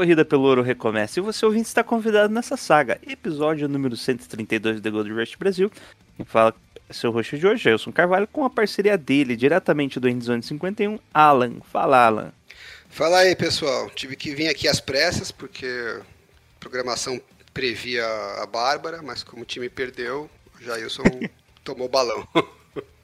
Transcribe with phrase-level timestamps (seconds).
[0.00, 1.20] Corrida pelo ouro recomeça.
[1.20, 5.70] E você ouvinte está convidado nessa saga, episódio número 132 do The Gold Rush Brasil.
[6.16, 6.54] Quem fala
[6.88, 10.98] é seu roxo de hoje, Gelson Carvalho, com a parceria dele, diretamente do Endzone 51,
[11.12, 11.60] Alan.
[11.70, 12.32] Fala, Alan.
[12.88, 13.90] Fala aí, pessoal.
[13.90, 16.02] Tive que vir aqui às pressas, porque a
[16.58, 17.20] programação
[17.52, 18.06] previa
[18.38, 21.02] a Bárbara, mas como o time perdeu, o Jailson
[21.62, 22.26] tomou balão.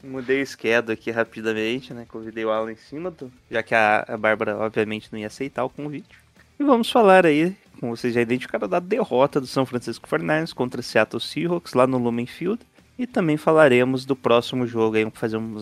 [0.02, 2.06] Mudei o esquedo aqui rapidamente, né?
[2.08, 3.30] Convidei o Alan em cima, do...
[3.50, 6.25] já que a, a Bárbara obviamente não ia aceitar o convite.
[6.58, 10.80] E vamos falar aí, como vocês já identificaram, da derrota do São Francisco 49ers contra
[10.80, 12.60] Seattle Seahawks lá no Lumen Field.
[12.98, 15.12] E também falaremos do próximo jogo aí, um,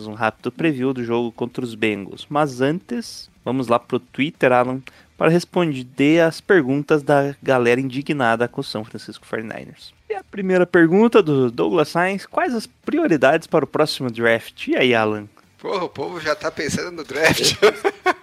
[0.09, 2.25] um rápido preview do jogo contra os Bengals.
[2.29, 4.81] Mas antes, vamos lá pro Twitter, Alan,
[5.17, 9.91] para responder as perguntas da galera indignada com o São Francisco 49ers.
[10.09, 14.67] E a primeira pergunta do Douglas Sainz, quais as prioridades para o próximo draft?
[14.67, 15.27] E aí, Alan?
[15.65, 17.55] Porra, o povo já tá pensando no draft.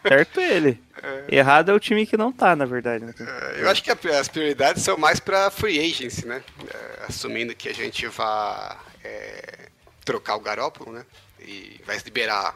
[0.06, 0.80] Certo ele.
[1.28, 3.04] Errado é o time que não tá, na verdade.
[3.04, 3.12] né?
[3.56, 6.40] Eu acho que as prioridades são mais para free agency, né?
[6.72, 9.68] É, Assumindo que a gente vai é,
[10.04, 11.04] trocar o Garópolo, né?
[11.40, 12.54] E vai liberar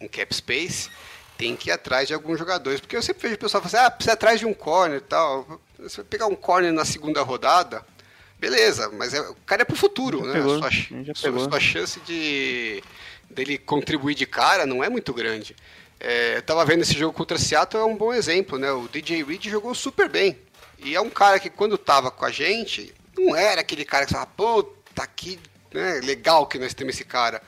[0.00, 0.90] um cap space,
[1.38, 2.80] tem que ir atrás de alguns jogadores.
[2.80, 4.98] Porque eu sempre vejo o pessoal falando assim, ah, precisa ir atrás de um corner
[4.98, 5.60] e tal.
[5.78, 7.86] Você vai pegar um corner na segunda rodada,
[8.40, 10.32] beleza, mas é- o cara é pro futuro, Já né?
[10.32, 10.70] pegou, sua,
[11.14, 12.82] sua- sua chance de
[13.30, 15.56] dele contribuir de cara não é muito grande.
[16.00, 18.70] É, eu tava vendo esse jogo contra Seattle, é um bom exemplo, né?
[18.70, 20.38] O DJ Reed jogou super bem.
[20.78, 24.10] E é um cara que quando tava com a gente, não era aquele cara que
[24.10, 24.62] você fala, pô,
[24.94, 25.38] tá aqui,
[25.72, 26.00] né?
[26.04, 27.40] Legal que nós temos esse cara.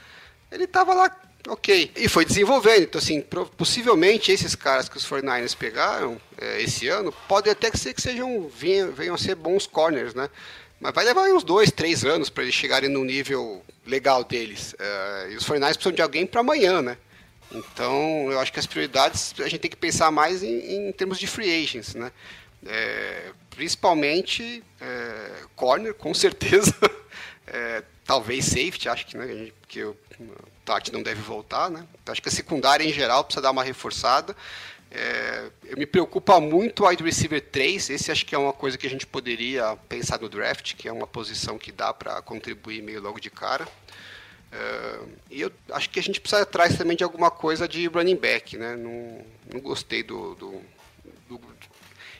[0.50, 1.14] Ele tava lá,
[1.48, 1.92] ok.
[1.96, 2.84] E foi desenvolvendo.
[2.84, 3.22] Então, assim,
[3.56, 8.00] possivelmente esses caras que os 49ers pegaram é, esse ano, pode até que ser que
[8.00, 10.30] sejam, venham, venham a ser bons corners, né?
[10.80, 14.74] Mas vai levar uns dois, três anos para eles chegarem no nível legal deles.
[14.78, 16.98] É, e os 49ers precisam de alguém para amanhã, né?
[17.50, 21.18] Então, eu acho que as prioridades a gente tem que pensar mais em, em termos
[21.18, 22.12] de free agents, né?
[22.66, 26.74] É, principalmente é, corner, com certeza.
[27.48, 29.96] É, talvez safety, acho que, né, que o
[30.64, 31.86] Tati não deve voltar, né?
[32.06, 34.36] Acho que a secundária em geral precisa dar uma reforçada.
[34.90, 38.86] É, me preocupa muito o wide receiver 3, esse acho que é uma coisa que
[38.86, 43.00] a gente poderia pensar no draft, que é uma posição que dá para contribuir meio
[43.02, 43.66] logo de cara.
[44.52, 44.98] É,
[45.30, 48.56] e eu acho que a gente precisa atrás também de alguma coisa de running back,
[48.56, 48.76] né?
[48.76, 49.20] Não,
[49.52, 50.62] não gostei do, do-
[51.28, 51.40] do-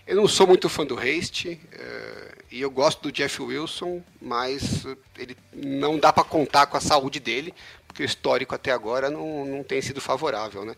[0.06, 4.84] Eu não sou muito fã do Haste, é, e eu gosto do Jeff Wilson, mas
[5.19, 7.53] ele não dá para contar com a saúde dele,
[7.88, 10.76] porque o histórico até agora não, não tem sido favorável, né?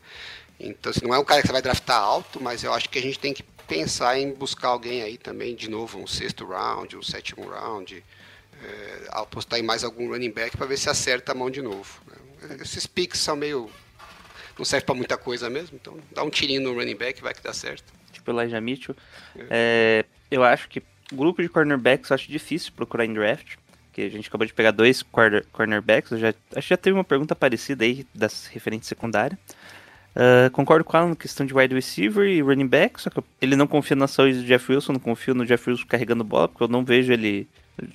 [0.60, 2.98] Então, assim, não é um cara que você vai draftar alto, mas eu acho que
[2.98, 6.96] a gente tem que pensar em buscar alguém aí também, de novo, um sexto round,
[6.96, 8.02] um sétimo round,
[8.62, 12.00] é, apostar em mais algum running back para ver se acerta a mão de novo.
[12.06, 12.56] né?
[12.60, 13.70] Esses picks são meio.
[14.58, 17.42] não serve para muita coisa mesmo, então dá um tirinho no running back vai que
[17.42, 17.92] dá certo.
[18.10, 18.97] Tipo Elijah Mitchell.
[19.50, 20.82] É, eu acho que
[21.12, 23.56] grupo de cornerbacks eu acho difícil procurar em draft.
[23.86, 26.12] Porque a gente acabou de pegar dois corner, cornerbacks.
[26.12, 29.38] Eu já, acho que já teve uma pergunta parecida aí das referentes secundárias.
[30.14, 33.54] Ah, concordo com ela na questão de wide receiver e running back, só que ele
[33.54, 36.64] não confia na saúde do Jeff Wilson, não confio no Jeff Wilson carregando bola, porque
[36.64, 37.46] eu não vejo ele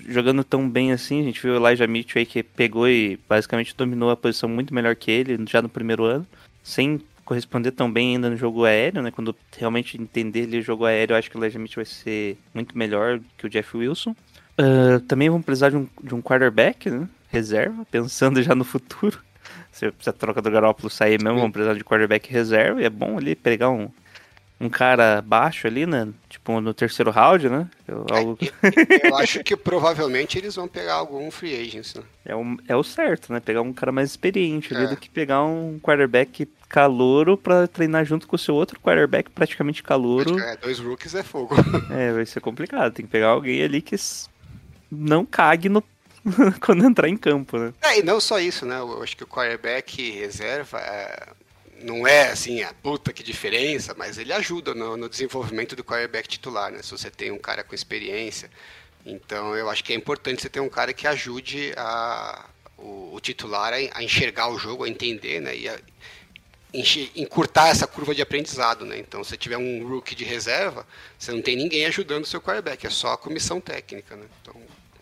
[0.08, 1.20] jogando tão bem assim.
[1.20, 4.74] A gente viu o Elijah Mitchell aí que pegou e basicamente dominou a posição muito
[4.74, 6.26] melhor que ele já no primeiro ano,
[6.64, 9.12] sem corresponder tão bem ainda no jogo aéreo, né?
[9.12, 13.20] Quando realmente entender ele jogo aéreo, acho que o Elijah Mitchell vai ser muito melhor
[13.38, 14.16] que o Jeff Wilson.
[14.58, 17.08] Ah, também vamos precisar de um, de um quarterback, né?
[17.30, 19.20] Reserva, pensando já no futuro.
[19.74, 22.82] Se a troca do Garoppolo sair mesmo, vamos precisar de quarterback reserva.
[22.82, 23.90] E é bom ali pegar um,
[24.62, 26.08] um cara baixo ali, né?
[26.30, 27.68] Tipo no terceiro round, né?
[27.88, 28.38] Eu- algo-
[29.04, 32.04] Eu acho que provavelmente eles vão pegar algum free agents, né?
[32.24, 33.40] é, o, é o certo, né?
[33.40, 34.88] Pegar um cara mais experiente ali É.
[34.88, 39.82] do que pegar um quarterback calouro pra treinar junto com o seu outro quarterback praticamente
[39.84, 40.40] calouro.
[40.40, 41.56] É, dois rookies é fogo.
[41.92, 42.94] É, vai ser complicado.
[42.94, 43.96] Tem que pegar alguém ali que
[44.92, 45.84] não cague no...
[46.62, 47.74] quando entrar em campo, né?
[47.82, 48.78] É, e não só isso, né?
[48.80, 51.28] Eu acho que o quarterback reserva é,
[51.82, 56.28] não é assim, a puta que diferença, mas ele ajuda no, no desenvolvimento do quarterback
[56.28, 56.82] titular, né?
[56.82, 58.50] Se você tem um cara com experiência.
[59.06, 62.46] Então eu acho que é importante você ter um cara que ajude a,
[62.78, 65.56] o, o titular a, a enxergar o jogo, a entender, né?
[65.56, 65.80] E a-
[67.16, 68.98] encurtar essa curva de aprendizado, né?
[68.98, 70.86] Então, se tiver um rookie de reserva,
[71.18, 74.26] você não tem ninguém ajudando o seu quarterback, é só a comissão técnica, né?
[74.42, 74.56] Então,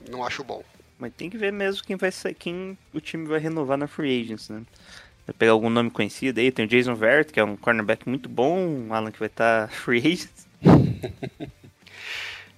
[0.09, 0.63] não acho bom.
[1.01, 4.21] Mas tem que ver mesmo quem vai ser, quem o time vai renovar na Free
[4.21, 4.62] Agents, né?
[5.25, 8.30] Vai pegar algum nome conhecido aí, tem o Jason Vert, que é um cornerback muito
[8.30, 10.48] bom, um Alan que vai estar Free Agents.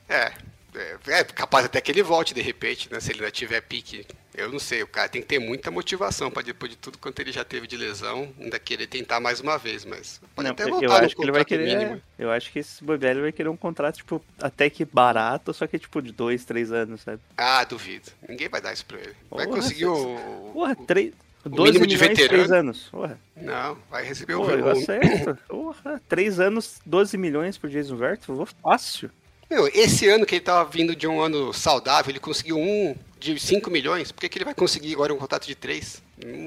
[0.09, 0.33] É,
[0.75, 2.99] é, é capaz até que ele volte de repente, né?
[2.99, 4.05] Se ele ainda tiver pique.
[4.35, 7.19] Eu não sei, o cara tem que ter muita motivação para depois de tudo quanto
[7.19, 10.63] ele já teve de lesão, ainda querer tentar mais uma vez, mas pode Não, até
[10.63, 11.77] eu voltar no acho que ele vai querer.
[11.77, 12.01] mínimo.
[12.17, 15.77] Eu acho que esse ele vai querer um contrato, tipo, até que barato, só que
[15.77, 17.19] tipo de dois, três anos, sabe?
[17.37, 18.09] Ah, duvido.
[18.27, 19.13] Ninguém vai dar isso pra ele.
[19.29, 20.51] Vai Porra, conseguir o.
[20.51, 21.13] Porra, três.
[21.45, 22.55] o 12 mínimo de veterano.
[22.55, 22.87] anos.
[22.89, 24.39] Porra, Não, vai receber o.
[24.39, 25.37] porra, eu o- acerto.
[25.47, 29.11] Porra, três anos, 12 milhões por Jason Vert, eu vou fácil.
[29.49, 33.39] Meu, esse ano que ele tava vindo de um ano saudável, ele conseguiu um de
[33.39, 34.11] 5 milhões.
[34.11, 36.01] Por que, que ele vai conseguir agora um contrato de 3?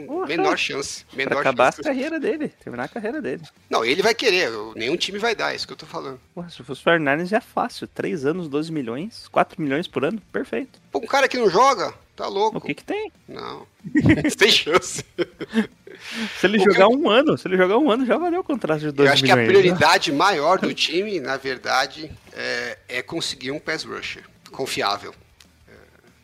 [0.06, 0.26] Porra.
[0.26, 1.04] menor chance.
[1.04, 1.80] Pra Menor acabar chance.
[1.82, 3.42] a carreira dele, terminar a carreira dele.
[3.68, 4.50] Não, ele vai querer.
[4.74, 6.20] Nenhum time vai dar, é isso que eu tô falando.
[6.48, 7.86] Se fosse o Fernandes é fácil.
[7.86, 10.80] Três anos, 12 milhões, 4 milhões por ano, perfeito.
[10.90, 12.58] Pô, um cara que não joga, tá louco.
[12.58, 13.12] O que que tem?
[13.28, 13.66] Não.
[14.38, 15.04] Tem chance.
[16.40, 18.44] Se ele O jogar eu- um ano, se ele jogar um ano, já valeu o
[18.44, 19.54] contrato de 12 Eu acho que a milhões.
[19.54, 19.60] né?
[19.60, 25.14] prioridade maior do time, na verdade, é, é conseguir um pass rusher confiável.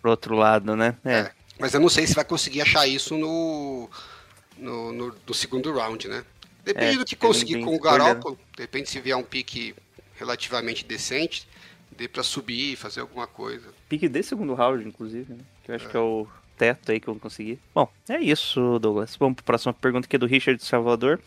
[0.00, 0.96] Pro outro lado, né?
[1.04, 1.12] É.
[1.20, 1.30] É.
[1.58, 3.88] Mas eu não sei se vai conseguir achar isso no,
[4.58, 6.24] no, no- no segundo round, né?
[6.64, 7.78] Depende É, do que conseguir com o né?
[7.80, 8.38] Garoppolo.
[8.56, 9.74] De repente, se vier um pique
[10.16, 11.46] relativamente decente,
[11.96, 13.68] dê pra subir e fazer alguma coisa.
[13.88, 15.40] Pique desse segundo round, inclusive, né?
[15.64, 16.26] Que eu acho que é o
[16.56, 17.58] teto aí que eu conseguir.
[17.74, 19.16] Bom, é isso, Douglas.
[19.16, 21.20] Vamos para a próxima pergunta aqui do Richard Salvador.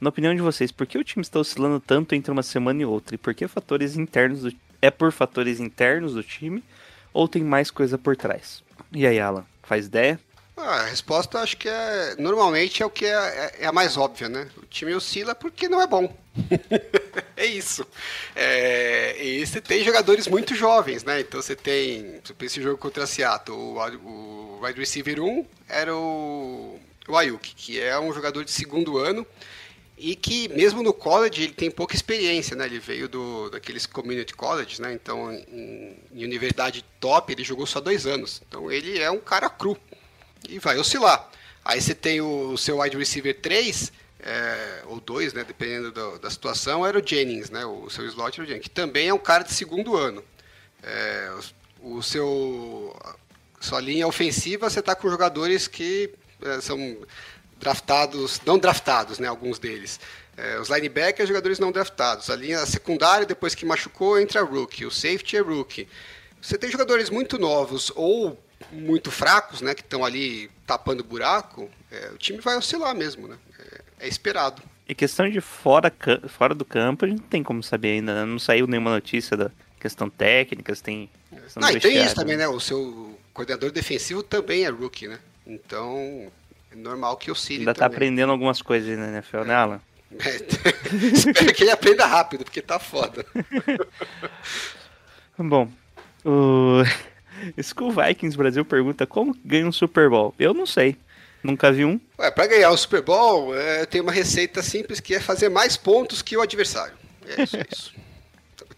[0.00, 2.84] Na opinião de vocês, por que o time está oscilando tanto entre uma semana e
[2.84, 3.14] outra?
[3.14, 4.52] E por que fatores internos do...
[4.80, 6.62] é por fatores internos do time
[7.12, 8.62] ou tem mais coisa por trás?
[8.90, 10.18] E aí, Alan, faz ideia?
[10.56, 12.16] Ah, a resposta acho que é.
[12.18, 14.48] Normalmente é o que é, é- é a mais óbvia, né?
[14.56, 16.14] O time oscila porque não é bom.
[17.36, 17.86] é isso.
[18.34, 21.20] É, e você tem jogadores muito jovens, né?
[21.20, 22.20] Então você tem.
[22.40, 27.98] Em jogo contra Seattle, o, o wide receiver 1 era o, o Ayuk, que é
[27.98, 29.26] um jogador de segundo ano.
[29.98, 32.66] E que mesmo no college ele tem pouca experiência, né?
[32.66, 34.92] Ele veio do, daqueles community colleges, né?
[34.92, 38.42] Então em, em universidade top ele jogou só dois anos.
[38.48, 39.78] Então ele é um cara cru
[40.48, 41.30] e vai oscilar.
[41.64, 46.18] Aí você tem o, o seu wide receiver 3, é, ou 2, né, dependendo do-
[46.18, 49.14] da situação, era o Jennings, né, o seu slot era o Jennings, que também é
[49.14, 50.22] um cara de segundo ano.
[50.82, 51.30] É,
[51.80, 52.96] o, o seu
[53.60, 56.98] sua linha ofensiva, você está com jogadores que é, são
[57.60, 60.00] draftados, não draftados, né, alguns deles.
[60.36, 62.28] É, os linebackers, jogadores não draftados.
[62.30, 64.84] A linha secundária, depois que machucou, entra rookie.
[64.84, 65.86] O safety é rookie.
[66.40, 68.36] Você tem jogadores muito novos ou
[68.72, 73.36] muito fracos, né, que estão ali tapando buraco, é, o time vai oscilar mesmo, né?
[74.02, 74.60] É, esperado.
[74.88, 75.92] E questão de fora,
[76.28, 78.12] fora do campo, a gente não tem como saber ainda.
[78.14, 78.24] né?
[78.24, 81.08] Não saiu nenhuma notícia da questão técnica, tem.
[81.30, 82.48] questão Ah, e tem isso também, né?
[82.48, 85.20] O seu coordenador defensivo também é rookie, né?
[85.46, 86.30] Então,
[86.72, 87.96] é normal que oscile Ainda tá também.
[87.96, 89.80] aprendendo algumas coisas aí na NFL, né, Alan?
[90.18, 90.36] É,
[91.14, 93.24] espero que ele aprenda rápido, porque tá foda.
[95.38, 95.70] Bom,
[96.24, 96.82] o
[97.62, 100.34] School Vikings Brasil pergunta como ganha um Super Bowl.
[100.38, 100.96] Eu não sei.
[101.42, 102.00] Nunca vi um.
[102.18, 105.76] Ué, pra ganhar o Super Bowl, é, tem uma receita simples que é fazer mais
[105.76, 106.94] pontos que o adversário.
[107.26, 107.92] É isso, é isso.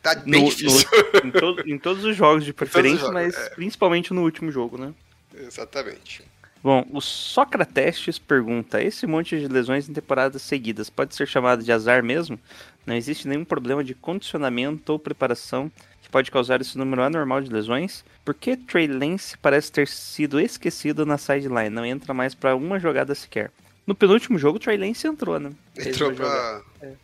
[0.02, 0.87] Tá bem No- difícil.
[1.22, 3.50] no- em, to- em todos os jogos de preferência, jogos, mas é.
[3.50, 4.92] principalmente no último jogo, né?
[5.35, 6.23] Exatamente.
[6.62, 11.73] Bom, o Socrates pergunta: esse monte de lesões em temporadas seguidas pode ser chamado de
[11.73, 12.38] azar mesmo?
[12.87, 15.71] Não existe nenhum problema de condicionamento ou preparação
[16.14, 18.04] pode causar esse número anormal de lesões?
[18.25, 21.71] Por que Trey Lance parece ter sido esquecido na sideline?
[21.71, 23.50] Não entra mais pra uma jogada sequer.
[23.85, 25.50] No penúltimo jogo, o Trey Lance entrou, né?
[25.75, 26.62] Fez Entrou pra.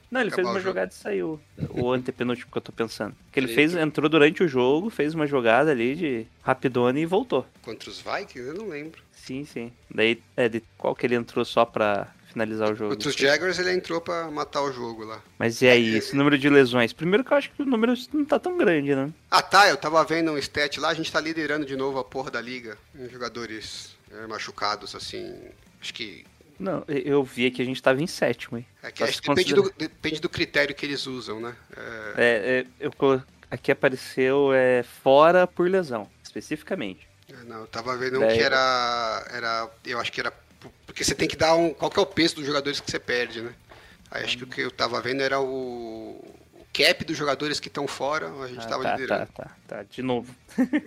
[0.08, 1.40] Não, ele acabar fez uma jogada e saiu.
[1.70, 3.16] O antepenúltimo que eu tô pensando.
[3.32, 7.04] Que ele Ele fez, entrou durante o jogo, fez uma jogada ali de rapidona e
[7.04, 7.44] voltou.
[7.62, 8.38] Contra os Vikings?
[8.38, 9.02] Eu não lembro.
[9.12, 9.72] Sim, sim.
[9.92, 12.94] Daí, é, de qual que ele entrou só pra finalizar o jogo?
[12.94, 15.20] Contra os Jaguars ele entrou pra matar o jogo lá.
[15.38, 16.92] Mas e aí, esse número de lesões?
[16.92, 19.10] Primeiro que eu acho que o número não tá tão grande, né?
[19.30, 22.04] Ah tá, eu tava vendo um stat lá, a gente tá liderando de novo a
[22.04, 22.76] porra da liga
[23.10, 25.34] jogadores é, machucados, assim.
[25.80, 26.24] Acho que.
[26.58, 28.66] Não, eu vi que a gente tava em sétimo, hein?
[28.82, 31.54] É que acho que depende, do, depende do critério que eles usam, né?
[31.76, 37.08] É, É, é, eu colo- Aqui apareceu é, fora por lesão, especificamente.
[37.28, 39.68] é, não, eu tava vendo um que era, era.
[39.84, 40.32] Eu acho que era.
[40.90, 41.72] Porque você tem que dar um.
[41.72, 43.52] Qual que é o peso dos jogadores que você perde, né?
[44.10, 45.46] Aí acho que o que eu tava vendo era o.
[46.52, 49.26] o cap dos jogadores que estão fora, a gente Ah, tava tá, liderando.
[49.32, 49.82] tá, tá, tá.
[49.84, 50.34] De novo.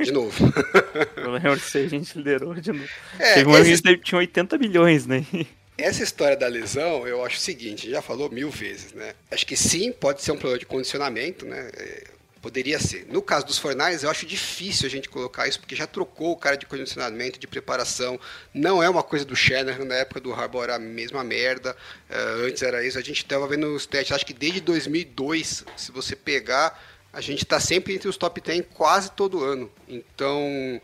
[0.04, 0.54] De novo.
[1.16, 2.90] Eu lembro que a gente liderou de novo.
[3.18, 5.26] É, Teve um ano que tinha 80 milhões, né?
[5.78, 9.14] Essa história da lesão, eu acho o seguinte, já falou mil vezes, né?
[9.32, 11.72] Acho que sim, pode ser um problema de condicionamento, né?
[12.44, 13.08] Poderia ser.
[13.08, 16.36] No caso dos Fornais, eu acho difícil a gente colocar isso, porque já trocou o
[16.36, 18.20] cara de condicionamento, de preparação.
[18.54, 21.74] Não é uma coisa do Shanahan, na época do Harbaugh era a mesma merda.
[22.10, 23.00] Uh, antes era isso.
[23.00, 26.78] A gente estava vendo os testes, acho que desde 2002, se você pegar,
[27.14, 29.72] a gente está sempre entre os top 10 quase todo ano.
[29.88, 30.82] Então...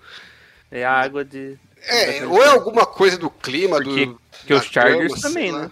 [0.72, 4.22] É a água de, é, ou é alguma coisa do clima Porque, do.
[4.46, 5.72] que os Chargers cama, também, né?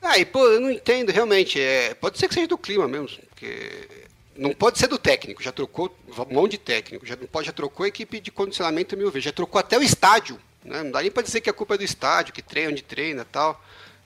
[0.00, 1.60] Aí, pô, eu não entendo realmente.
[1.60, 4.05] É, pode ser que seja do clima mesmo, porque
[4.38, 5.42] não pode ser do técnico.
[5.42, 7.06] Já trocou um monte de técnico.
[7.06, 9.24] Já não pode, já trocou a equipe de condicionamento mil vezes.
[9.24, 10.38] Já trocou até o estádio.
[10.64, 10.82] Né?
[10.82, 13.24] Não dá nem para dizer que a culpa é do estádio, que treina onde treina,
[13.24, 13.62] tal.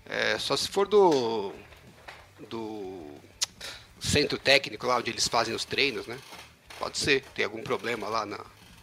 [0.06, 1.52] É, só se for do
[2.48, 3.02] do
[4.00, 6.18] centro técnico lá onde eles fazem os treinos, né?
[6.78, 7.22] Pode ser.
[7.34, 8.40] Tem algum problema lá na.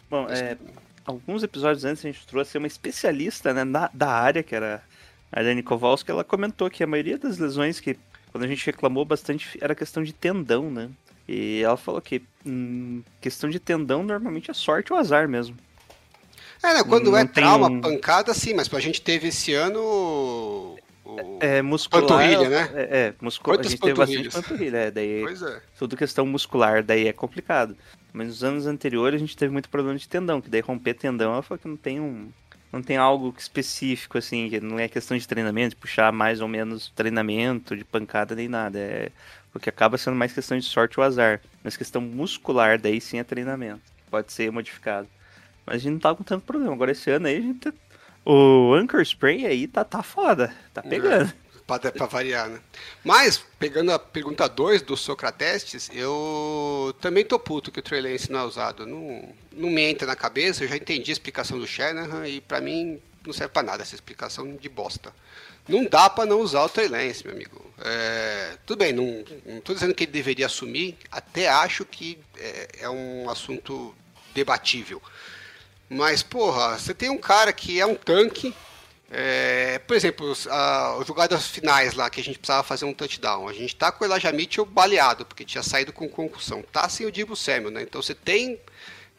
[0.08, 0.56] Bom, é,
[1.04, 4.82] alguns episódios antes a gente trouxe uma especialista né, na, da área, que era
[5.30, 7.98] a Dani Kowalski, ela comentou que a maioria das lesões que
[8.30, 10.88] quando a gente reclamou bastante era questão de tendão, né?
[11.28, 15.56] E ela falou que hum, questão de tendão normalmente é sorte ou azar mesmo.
[16.62, 19.78] É, né, quando Não é trauma, um- pancada, sim, mas a gente teve esse ano.
[19.80, 22.02] o- o- É muscular.
[22.06, 22.70] Panturrilha, né?
[22.74, 23.60] É, é muscular.
[23.60, 25.60] A gente teve bastante panturrilha, é, daí Pois é.
[25.78, 27.76] tudo questão muscular, daí é complicado.
[28.12, 31.32] Mas nos anos anteriores a gente teve muito problema de tendão, que daí romper tendão,
[31.32, 32.28] ela falou que não tem um.
[32.72, 36.48] Não tem algo específico, assim, que não é questão de treinamento, de puxar mais ou
[36.48, 38.78] menos treinamento, de pancada nem nada.
[38.78, 39.10] É,
[39.58, 41.40] porque acaba sendo mais questão de sorte ou azar.
[41.64, 43.82] Mas questão muscular, daí sim é treinamento.
[44.10, 45.08] Pode ser modificado.
[45.66, 46.72] Mas a gente não tá com tanto problema.
[46.72, 47.58] Agora esse ano aí a gente.
[47.60, 47.72] tá-
[48.24, 50.54] O Anchor Spray aí tá, tá foda.
[50.72, 51.32] Tá pegando.
[51.66, 52.60] Pra, pra variar, né?
[53.04, 58.32] Mas, pegando a pergunta 2 do Socrates, eu também tô puto que o Trey Lance
[58.32, 58.86] não é usado.
[58.86, 62.60] Não, não me entra na cabeça, eu já entendi a explicação do Shanahan e pra
[62.62, 65.12] mim não serve pra nada essa explicação de bosta.
[65.68, 67.64] Não dá pra não usar o Trey Lance, meu amigo.
[67.80, 69.24] É, tudo bem, não,
[69.60, 73.94] tô dizendo que ele deveria assumir, até acho que é, é um assunto
[74.34, 75.00] debatível.
[75.88, 78.54] Mas, porra, você tem um cara que é um tanque.
[79.10, 83.48] é, por exemplo, a- as jogadas finais lá que a gente precisava fazer um touchdown.
[83.48, 86.62] A gente tá com o Elijah Mitchell baleado, porque tinha saído com concussão.
[86.70, 87.82] Tá sem o Dibu Samuel, né?
[87.82, 88.60] Então você tem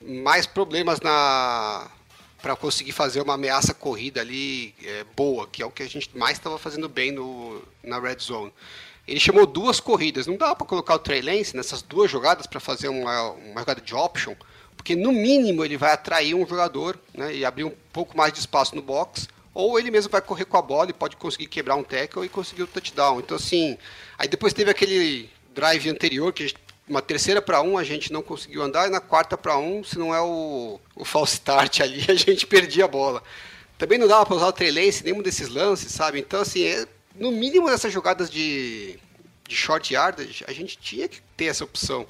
[0.02, 1.90] mais problemas na
[2.42, 6.18] para conseguir fazer uma ameaça corrida ali é, boa, que é o que a gente
[6.18, 8.54] mais estava fazendo bem no, na red zone.
[9.08, 12.60] Ele chamou duas corridas, não dá para colocar o Trey Lance nessas duas jogadas para
[12.60, 14.36] fazer uma, uma jogada de option,
[14.78, 18.40] porque no mínimo ele vai atrair um jogador né, e abrir um pouco mais de
[18.40, 21.76] espaço no box, ou ele mesmo vai correr com a bola e pode conseguir quebrar
[21.76, 23.20] um tackle e conseguir o touchdown.
[23.20, 23.78] Então assim,
[24.18, 28.12] aí depois teve aquele drive anterior que a gente uma terceira para um a gente
[28.12, 31.80] não conseguiu andar e na quarta para um, se não é o, o false start
[31.82, 33.24] ali, a gente perdia a bola.
[33.78, 36.20] Também não dava para usar o Trey Lance, nenhum desses lances, sabe?
[36.20, 39.00] Então, assim, é, no mínimo nessas jogadas de,
[39.48, 42.06] de short yardage, a gente tinha que ter essa opção.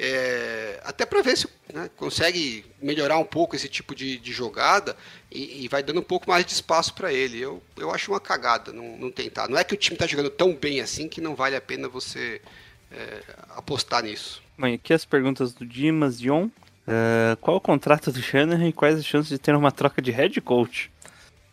[0.00, 4.96] É, até para ver se né, consegue melhorar um pouco esse tipo de, de jogada
[5.28, 7.40] e, e vai dando um pouco mais de espaço para ele.
[7.40, 9.48] Eu, eu acho uma cagada não, não tentar.
[9.48, 11.88] Não é que o time está jogando tão bem assim que não vale a pena
[11.88, 12.40] você
[12.90, 14.42] é, apostar nisso.
[14.58, 16.48] Bom, e aqui as perguntas do Dimas Dion.
[16.88, 20.10] Ah, qual o contrato do Shanahan e quais as chances de ter uma troca de
[20.10, 20.90] head coach?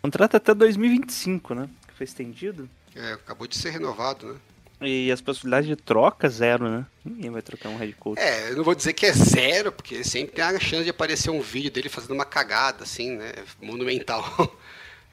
[0.01, 1.69] Contrato até 2025, né?
[1.87, 2.69] Que foi estendido.
[2.95, 4.39] É, acabou de ser renovado, né?
[4.81, 6.85] E as possibilidades de troca, zero, né?
[7.03, 8.19] Ninguém vai trocar um head coach.
[8.19, 11.29] É, eu não vou dizer que é zero, porque sempre tem a chance de aparecer
[11.31, 13.33] um vídeo dele fazendo uma cagada, assim, né?
[13.61, 14.23] Monumental.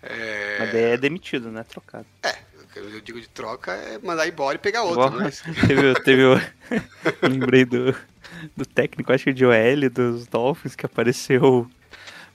[0.05, 1.63] É, Mas é demitido, né?
[1.63, 2.05] Trocado.
[2.25, 2.37] é,
[2.79, 5.43] eu digo de troca é mandar embora e pegar outro, mas...
[5.67, 6.41] teve, teve o...
[7.23, 7.95] Lembrei do,
[8.57, 11.69] do técnico, acho que de OL dos Dolphins, que apareceu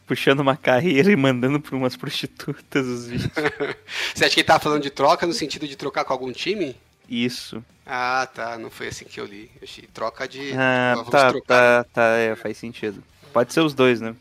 [0.08, 3.32] puxando uma carreira e mandando pra umas prostitutas os vídeos.
[4.15, 6.75] Você acha que ele tava falando de troca no sentido de trocar com algum time?
[7.10, 7.63] Isso.
[7.86, 9.51] Ah, tá, não foi assim que eu li.
[9.56, 10.53] Eu achei troca de...
[10.53, 11.84] Ah, tá, trocar.
[11.84, 13.03] tá, tá, é, faz sentido.
[13.34, 14.15] Pode ser os dois, né?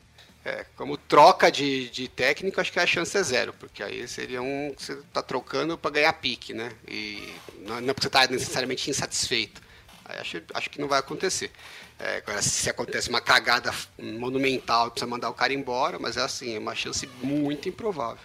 [0.46, 4.40] É, como troca de, de técnico, acho que a chance é zero, porque aí seria
[4.40, 6.70] um que você tá trocando para ganhar pique, né?
[6.86, 9.60] E não, não é porque você tá necessariamente insatisfeito.
[10.04, 11.50] Aí acho, acho que não vai acontecer.
[11.98, 16.54] É, agora, se acontece uma cagada monumental, precisa mandar o cara embora, mas é assim,
[16.54, 18.22] é uma chance muito improvável.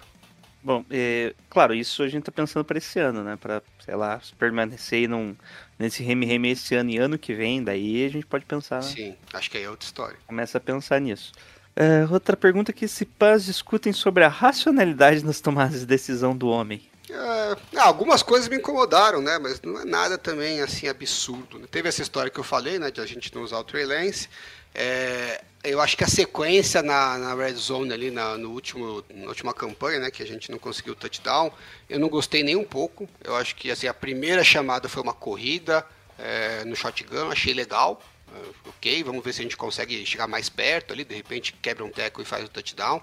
[0.64, 3.36] Bom, é, claro, isso a gente tá pensando para esse ano, né?
[3.36, 5.36] Pra, sei lá, permanecer num,
[5.80, 9.50] nesse reme-reme esse ano e ano que vem, daí a gente pode pensar, Sim, acho
[9.50, 10.20] que aí é outra história.
[10.28, 11.32] começa a pensar nisso.
[11.76, 16.48] É, outra pergunta que se pás discutem sobre a racionalidade nas tomadas de decisão do
[16.48, 16.82] homem.
[17.10, 19.38] É, ah, algumas coisas me incomodaram, né?
[19.40, 21.60] Mas não é nada também assim absurdo.
[21.60, 21.66] né?
[21.70, 22.92] Teve essa história que eu falei, né?
[22.92, 24.30] De a gente não usar o Trey Lance.
[24.74, 29.28] É, eu acho que a sequência na, na Red Zone ali, na, no último, na
[29.28, 31.52] última campanha, né, que a gente não conseguiu touchdown,
[31.90, 33.08] eu não gostei nem um pouco.
[33.24, 35.86] Eu acho que assim, a primeira chamada foi uma corrida
[36.18, 38.02] é, no shotgun, achei legal.
[38.34, 41.84] É, ok, vamos ver se a gente consegue chegar mais perto ali, de repente quebra
[41.84, 43.02] um teco e faz o touchdown.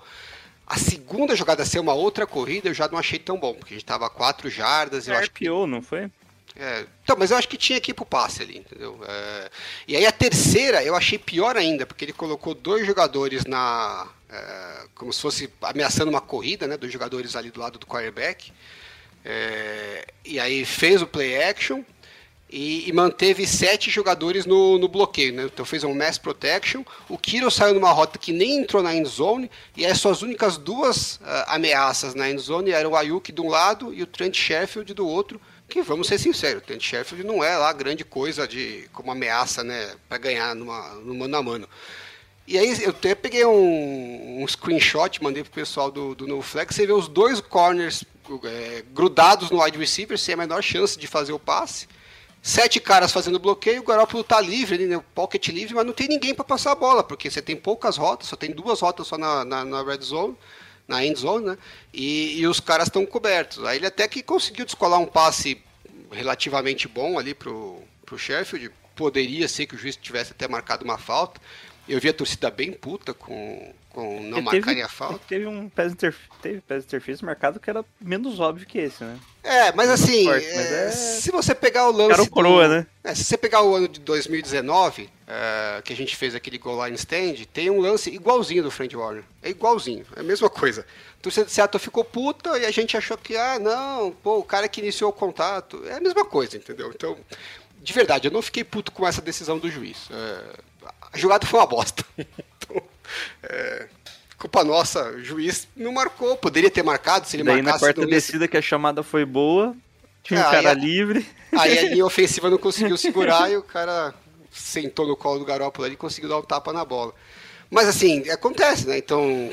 [0.67, 3.77] A segunda jogada ser uma outra corrida eu já não achei tão bom, porque a
[3.77, 5.09] gente tava a quatro jardas.
[5.09, 5.49] Eu acho que...
[5.67, 6.11] não foi?
[6.57, 9.01] É, então, mas eu acho que tinha que ir pro passe ali, entendeu?
[9.07, 9.51] É,
[9.87, 14.09] e aí a terceira eu achei pior ainda, porque ele colocou dois jogadores na.
[14.29, 16.77] É, como se fosse ameaçando uma corrida, né?
[16.77, 18.53] Dois jogadores ali do lado do quarterback.
[19.25, 21.83] É, e aí fez o play action
[22.51, 25.45] e, e, manteve sete jogadores no, no bloqueio, né?
[25.45, 26.83] Então fez um mass protection.
[27.09, 30.57] O Kiro saiu numa rota que nem entrou na end zone e as suas únicas
[30.57, 34.35] duas uh, ameaças na end zone eram o Ayuk de um lado e o Trent
[34.35, 35.39] Sheffield do outro
[35.69, 39.63] que vamos ser sinceros, o Trent Sheffield não é lá grande coisa de como ameaça,
[39.63, 41.69] né, para ganhar numa, no mano a mano.
[42.47, 46.87] E aí eu até peguei um, um screenshot, mandei pro pessoal do, do NoFlex, você
[46.87, 48.03] vê os dois corners
[48.45, 51.87] é, grudados no wide receiver, sem a menor chance de fazer o passe.
[52.41, 56.35] Sete caras fazendo bloqueio, o Garoppolo tá livre, né, pocket livre, mas não tem ninguém
[56.35, 59.45] para passar a bola, porque você tem poucas rotas, só tem duas rotas só na,
[59.45, 60.37] na, na red zone
[60.89, 61.59] na end zone, né?
[61.93, 63.63] E, e os caras estão cobertos.
[63.65, 65.63] Aí ele até que conseguiu descolar um passe
[66.11, 68.71] relativamente bom ali pro, pro Sheffield.
[68.97, 71.39] Poderia ser que o juiz tivesse até marcado uma falta.
[71.89, 75.21] Eu vi a torcida bem puta com, com não marcarem a falta.
[75.27, 75.95] Teve um pass,
[76.43, 79.19] teve pass interference marcado que era menos óbvio que esse, né?
[79.43, 80.91] É, mas assim, forte, mas é...
[80.91, 82.13] se você pegar o lance.
[82.13, 82.75] Era o coroa, do...
[82.75, 82.87] né?
[83.03, 86.85] É, se você pegar o ano de 2019, é, que a gente fez aquele goal
[86.85, 89.25] line stand, tem um lance igualzinho do Frank Warner.
[89.43, 90.85] É igualzinho, é a mesma coisa.
[91.19, 94.69] Então o Seattle ficou puta e a gente achou que, ah, não, pô, o cara
[94.69, 95.83] que iniciou o contato.
[95.87, 96.93] É a mesma coisa, entendeu?
[96.95, 97.17] Então,
[97.81, 100.09] de verdade, eu não fiquei puto com essa decisão do juiz.
[100.11, 100.43] É,
[101.13, 102.05] a jogada foi uma bosta.
[102.19, 102.83] então,
[103.43, 103.89] é,
[104.39, 107.85] culpa nossa, o juiz não marcou, poderia ter marcado se ele Daí marcasse.
[107.85, 109.75] na quarta descida que a chamada foi boa,
[110.23, 111.27] tinha um ah, cara a, livre.
[111.57, 114.15] Aí a linha ofensiva não conseguiu segurar e o cara
[114.51, 117.13] sentou no colo do Garoppolo ali e conseguiu dar um tapa na bola.
[117.71, 118.97] Mas assim, acontece, né?
[118.97, 119.51] Então,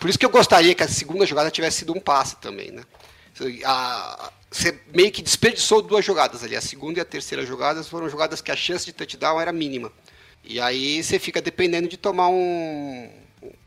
[0.00, 2.82] por isso que eu gostaria que a segunda jogada tivesse sido um passe também, né?
[3.64, 6.56] A, você meio que desperdiçou duas jogadas ali.
[6.56, 9.92] A segunda e a terceira jogadas foram jogadas que a chance de touchdown era mínima.
[10.48, 13.10] E aí você fica dependendo de tomar um,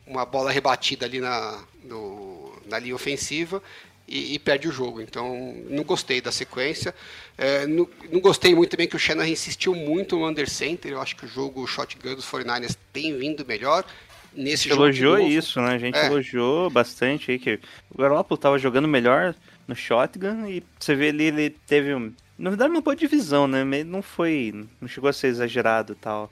[0.07, 3.61] uma bola rebatida ali na, no, na linha ofensiva
[4.07, 4.99] e, e, perde o jogo.
[4.99, 6.95] Então, não gostei da sequência.
[7.37, 10.93] É, não, não, gostei muito também que o Shannon insistiu muito no under center.
[10.93, 13.85] Eu acho que o jogo shotgun dos 49ers tem vindo melhor.
[14.33, 15.75] Nesse jogo elogiou isso, né?
[15.75, 16.07] A gente é.
[16.07, 17.59] elogiou bastante aí que
[17.91, 19.35] o Garoppolo estava jogando melhor
[19.67, 23.63] no shotgun e você vê ali ele teve um, na verdade não foi divisão, né?
[23.83, 26.31] Não foi, não chegou a ser exagerado tal.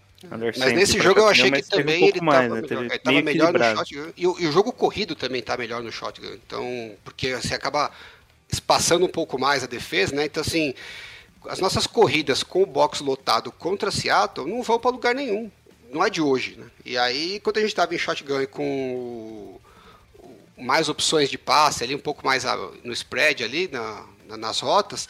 [0.58, 2.62] Mas nesse jogo eu achei que também um ele estava né?
[2.62, 4.14] melhor, ele tava melhor no shotgun.
[4.18, 6.34] E o, e o, jogo corrido também está melhor no shotgun.
[6.46, 7.90] Então, porque você acaba
[8.52, 10.26] espaçando um pouco mais a defesa, né?
[10.26, 10.74] Então, assim,
[11.48, 15.50] as nossas corridas com o box lotado contra Seattle não vão para lugar nenhum.
[15.90, 16.66] Não é de hoje, né?
[16.86, 19.58] E aí, quando a gente estava em shotgun com
[20.58, 22.44] mais opções de passe ali, um pouco mais
[22.84, 25.08] no spread ali, na, na, nas rotas,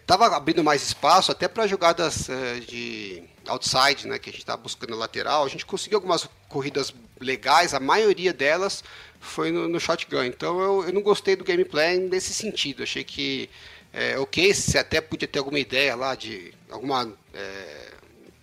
[0.00, 4.42] estava é, abrindo mais espaço até para jogadas é, de outside, né, que a gente
[4.42, 5.44] está buscando lateral.
[5.44, 8.82] A gente conseguiu algumas corridas legais, a maioria delas
[9.20, 10.24] foi no, no shotgun.
[10.24, 12.82] Então eu, eu não gostei do gameplay nesse sentido.
[12.82, 13.48] Achei que,
[13.92, 17.92] é, ok, você até podia ter alguma ideia lá de alguma é,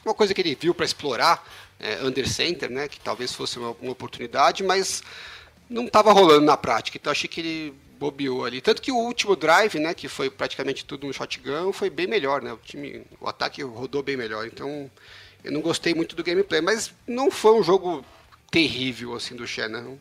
[0.05, 1.47] uma coisa que ele viu para explorar
[1.79, 5.01] é, under center, né, que talvez fosse uma, uma oportunidade, mas
[5.69, 6.97] não estava rolando na prática.
[6.97, 8.62] Então achei que ele bobeou ali.
[8.62, 12.41] Tanto que o último drive, né, que foi praticamente tudo no shotgun, foi bem melhor,
[12.41, 12.53] né?
[12.53, 14.45] O time, o ataque rodou bem melhor.
[14.45, 14.89] Então,
[15.43, 18.03] eu não gostei muito do gameplay, mas não foi um jogo
[18.51, 19.97] terrível assim do Shannon.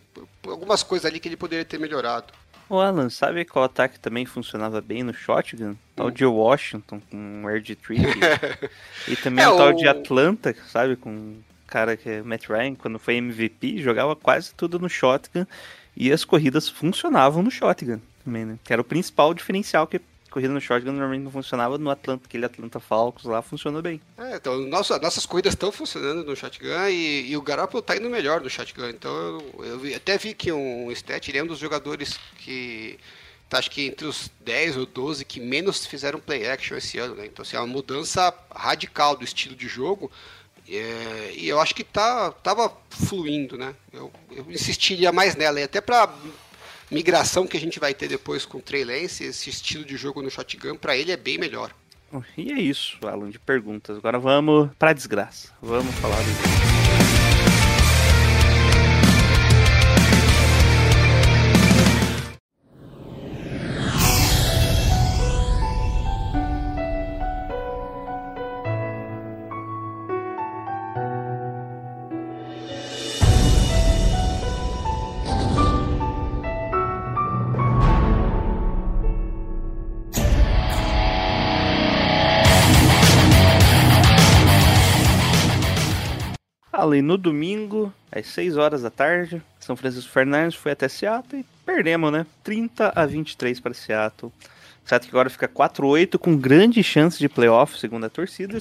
[0.47, 2.33] Algumas coisas ali que ele poderia ter melhorado.
[2.69, 5.77] O Alan, sabe qual ataque também funcionava bem no shotgun?
[5.95, 6.11] Tal hum.
[6.11, 8.71] de Washington com o RG3
[9.09, 12.99] e também é, o tal de Atlanta, sabe, com cara que é Matt Ryan, quando
[12.99, 15.47] foi MVP, jogava quase tudo no shotgun
[15.97, 18.59] e as corridas funcionavam no shotgun também, né?
[18.65, 20.01] Que era o principal diferencial que
[20.33, 24.01] corrida no shotgun normalmente não funcionava no Atlanta, aquele Atlanta Falcons lá funcionou bem.
[24.17, 28.09] É, então nossa, nossas corridas estão funcionando no shotgun e, e o Garoppolo tá indo
[28.09, 28.89] melhor no shotgun.
[28.89, 29.13] Então
[29.59, 32.99] eu, eu até vi que um stat, ele é um dos jogadores que
[33.49, 37.15] tá, acho que entre os 10 ou 12 que menos fizeram play action esse ano,
[37.15, 37.27] né?
[37.27, 40.11] Então assim, é uma mudança radical do estilo de jogo
[40.69, 43.75] é, e eu acho que tá, tava fluindo, né?
[43.93, 46.13] Eu, eu insistiria mais nela, e até para
[46.91, 50.23] migração que a gente vai ter depois com o Trey Lance, esse estilo de jogo
[50.23, 51.73] no shotgun, para ele é bem melhor.
[52.37, 53.97] E é isso, Alan, de perguntas.
[53.97, 55.51] Agora vamos para desgraça.
[55.63, 56.72] Vamos falar do
[86.93, 91.47] Ali no domingo, às 6 horas da tarde, São Francisco Fernandes foi até Seattle e
[91.65, 92.27] perdemos, né?
[92.45, 94.31] 30 a 23 para Seattle.
[94.85, 98.59] Seattle que agora fica 4-8 com grande chance de playoff, segundo a torcida.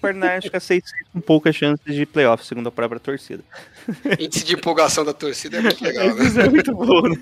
[0.00, 3.42] Fernandes fica 6 com poucas chances de playoff, segundo a própria torcida.
[4.20, 6.24] Índice de empolgação da torcida é muito legal, né?
[6.24, 7.18] Isso é muito bom, né?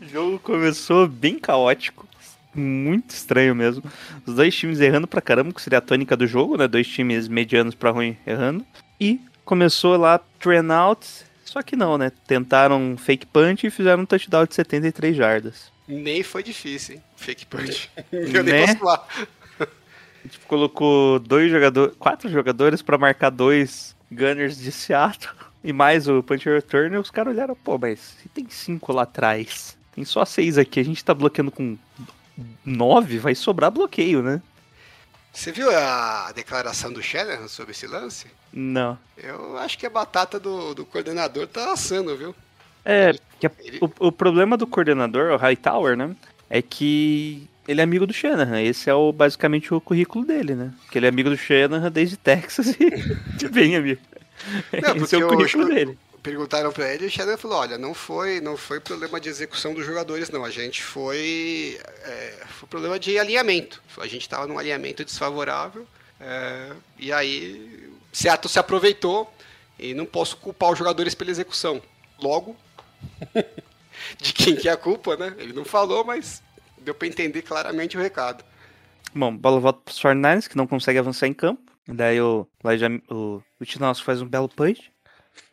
[0.00, 2.08] O jogo começou bem caótico.
[2.52, 3.84] Muito estranho mesmo.
[4.26, 6.66] Os dois times errando pra caramba, que seria a tônica do jogo, né?
[6.66, 8.66] Dois times medianos pra ruim errando.
[9.00, 11.06] E começou lá, train out.
[11.44, 12.10] Só que não, né?
[12.26, 15.70] Tentaram um fake punch e fizeram um touchdown de 73 jardas.
[15.86, 17.02] Nem foi difícil, hein?
[17.16, 17.90] Fake punch.
[18.10, 18.52] Eu Né?
[18.52, 19.06] nem posso lá.
[19.60, 19.66] A
[20.24, 25.32] gente colocou dois jogadores, quatro jogadores pra marcar dois Gunners de Seattle
[25.64, 26.94] e mais o punch return.
[26.94, 30.80] E os caras olharam, pô, mas se tem cinco lá atrás, tem só seis aqui,
[30.80, 31.76] a gente tá bloqueando com
[32.64, 34.40] nove, vai sobrar bloqueio, né?
[35.32, 38.26] Você viu a declaração do Shanahan sobre esse lance?
[38.52, 38.98] Não.
[39.16, 42.34] Eu acho que a batata do, do coordenador tá assando, viu?
[42.84, 46.14] É, que a- Ele- o, o problema do coordenador, o Hightower, né?
[46.50, 48.60] É que ele é amigo do Shanahan.
[48.60, 50.70] Esse é o, basicamente o currículo dele, né?
[50.90, 54.00] Que ele é amigo do Shanahan desde Texas e bem amigo.
[54.82, 55.98] Não, Esse é o porque o- currículo dele.
[56.22, 59.74] Perguntaram pra ele e o Shanahan falou: olha, não foi, não foi problema de execução
[59.74, 60.44] dos jogadores, não.
[60.44, 61.80] A gente foi.
[62.04, 63.82] é, foi problema de alinhamento.
[63.98, 65.86] A gente tava num alinhamento desfavorável.
[66.20, 69.32] é, e aí Seattle se aproveitou
[69.78, 71.82] e não posso culpar os jogadores pela execução.
[72.22, 72.56] Logo,
[74.20, 75.34] de quem que é a culpa, né?
[75.38, 76.42] Ele não falou, mas
[76.78, 78.44] deu pra entender claramente o recado.
[79.14, 81.72] Bom, bola volta pros 49ers, que não consegue avançar em campo.
[81.86, 84.91] Daí o, Elijah, o, o Tinosso faz um belo punch.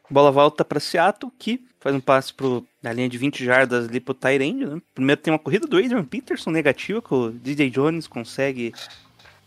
[0.10, 4.00] Bola volta pra Seattle, que faz um passe pro, na linha de 20 jardas ali
[4.00, 4.82] pro Tyrande, né?
[4.94, 8.74] Primeiro tem uma corrida do Adrian Peterson negativa, que o DJ Jones consegue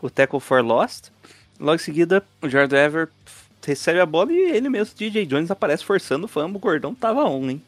[0.01, 1.11] o tackle for lost.
[1.59, 3.09] Logo em seguida, o Jordan Ever
[3.65, 6.57] recebe a bola e ele mesmo, DJ Jones, aparece forçando o fumble.
[6.57, 7.63] O gordão tava on, hein?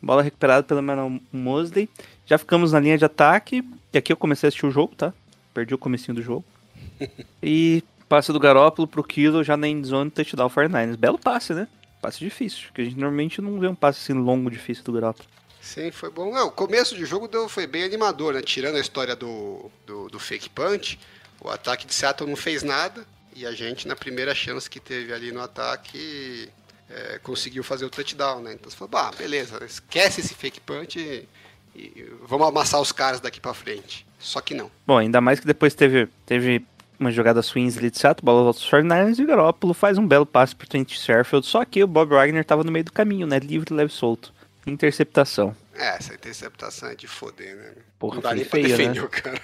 [0.00, 1.88] Bola recuperada pelo Manuel Mosley.
[2.26, 3.64] Já ficamos na linha de ataque.
[3.92, 5.12] E aqui eu comecei a assistir o jogo, tá?
[5.54, 6.44] Perdi o comecinho do jogo.
[7.42, 10.96] e passe do Garópolo pro Kilo já na endzone touchdown 49ers.
[10.96, 11.66] Belo passe, né?
[12.04, 15.26] Passe difícil, porque a gente normalmente não vê um passe assim longo, difícil do Garópolo.
[15.58, 16.36] Sim, foi bom.
[16.36, 18.42] É, o começo de jogo deu, foi bem animador, né?
[18.42, 21.00] Tirando a história do, do, do fake punch,
[21.40, 23.06] o ataque de Seattle não fez nada.
[23.34, 26.50] E a gente, na primeira chance que teve ali no ataque,
[26.90, 28.52] é, conseguiu fazer o touchdown, né?
[28.52, 31.26] Então você falou, bah, beleza, esquece esse fake punch e,
[31.74, 34.06] e vamos amassar os caras daqui pra frente.
[34.18, 34.70] Só que não.
[34.86, 36.66] Bom, ainda mais que depois teve, teve
[36.98, 40.06] uma jogada swings ali de Seattle, bola volta aos 49ers e o Garópolo faz um
[40.06, 41.46] belo passe pro Trent Sherfield.
[41.46, 43.38] Só que o Bob Wagner tava no meio do caminho, né?
[43.38, 44.33] Livre, leve, solto.
[44.66, 45.54] Interceptação.
[45.76, 47.72] É, essa interceptação é de foder, né?
[47.98, 49.02] Porra, foi feio, defender né?
[49.02, 49.40] o cara.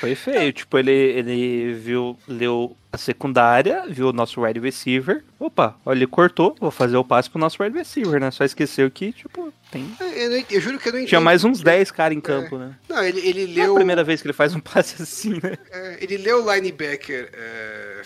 [0.00, 5.22] Foi feio, tipo, ele, ele viu, leu a secundária, viu o nosso wide receiver.
[5.38, 8.30] Opa, olha, ele cortou, vou fazer o passe pro nosso wide receiver, né?
[8.30, 9.94] Só esqueceu que, tipo, tem.
[10.00, 11.08] Eu, não eu juro que eu não entendo.
[11.08, 12.74] Tinha mais uns 10 caras em campo, né?
[12.88, 13.74] Não, ele, ele Não é a leu.
[13.74, 15.58] primeira vez que ele faz um passe assim, né?
[15.70, 18.02] É, ele leu o linebacker, é,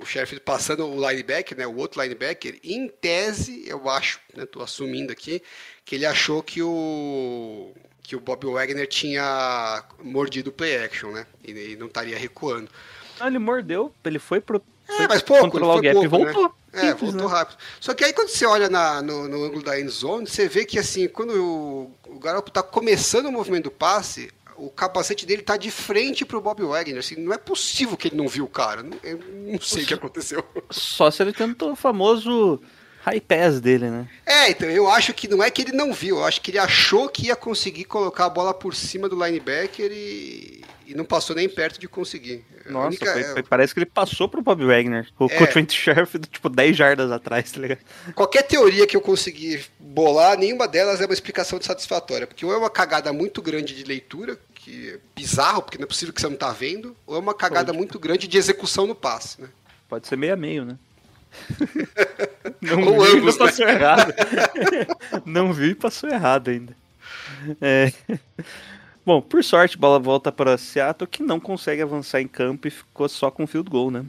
[0.00, 4.62] o, Sheffield passando o linebacker, né, o outro linebacker, em tese, eu acho, né, tô
[4.62, 5.42] assumindo aqui,
[5.84, 11.26] que ele achou que o que o Bob Wagner tinha mordido o play action, né,
[11.46, 12.68] e, e não estaria recuando.
[13.20, 14.60] Não, ele mordeu, ele foi pro.
[14.88, 16.54] É, mas pouco, controlar o gap pouco, e voltou.
[16.72, 17.36] É, Simples, voltou né?
[17.36, 17.58] rápido.
[17.80, 20.64] Só que aí quando você olha na- no, no ângulo da end zone, você vê
[20.64, 24.32] que assim, quando o, o Garoppolo tá começando o movimento do passe,
[24.66, 26.98] o capacete dele tá de frente pro Bob Wagner.
[26.98, 28.82] Assim, não é possível que ele não viu o cara.
[28.82, 29.18] Não- Eu
[29.52, 30.44] não sei o que aconteceu.
[30.70, 32.60] Só se ele tentou o famoso
[33.02, 34.06] high pass dele, né?
[34.26, 36.58] É, então, eu acho que não é que ele não viu, eu acho que ele
[36.58, 41.34] achou que ia conseguir colocar a bola por cima do linebacker e, e não passou
[41.34, 42.44] nem perto de conseguir.
[42.66, 45.08] A Nossa, única- foi- é, foi- parece que ele passou pro Bob Wagner.
[45.18, 45.34] O É.
[45.42, 45.46] é.
[45.46, 47.78] Trent Sherfield, tipo, 10 jardas atrás, tá ligado?
[48.14, 52.26] Qualquer teoria que eu conseguir bolar, nenhuma delas é uma explicação satisfatória.
[52.26, 54.38] Porque ou é uma cagada muito grande de leitura,
[54.70, 57.34] que é bizarro, porque não é possível que você não tá vendo, ou é uma
[57.34, 59.48] cagada muito grande de execução no passe, né?
[59.88, 60.78] Pode ser meio a meio, né?
[62.60, 64.14] Não Ou viu ambos, e passou errado.
[65.24, 66.76] Não viu e passou errado ainda.
[67.60, 67.92] É.
[69.04, 73.08] Bom, por sorte, bola volta para Seattle, que não consegue avançar em campo e ficou
[73.08, 74.04] só com field goal, né?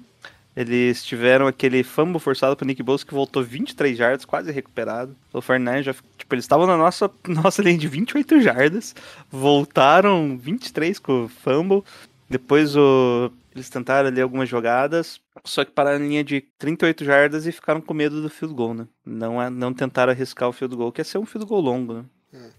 [0.56, 5.16] Eles tiveram aquele fumble forçado pro Nick Bosa que voltou 23 jardas, quase recuperado.
[5.32, 8.94] O Fernandes já, tipo, eles estavam na nossa, nossa linha de 28 jardas,
[9.30, 11.84] voltaram 23 com o fumble.
[12.30, 17.46] Depois o, eles tentaram ali algumas jogadas, só que pararam na linha de 38 jardas
[17.46, 18.88] e ficaram com medo do field goal, né?
[19.06, 21.94] Não, é- não tentaram arriscar o field goal, que ia ser um field goal longo,
[21.94, 22.06] né?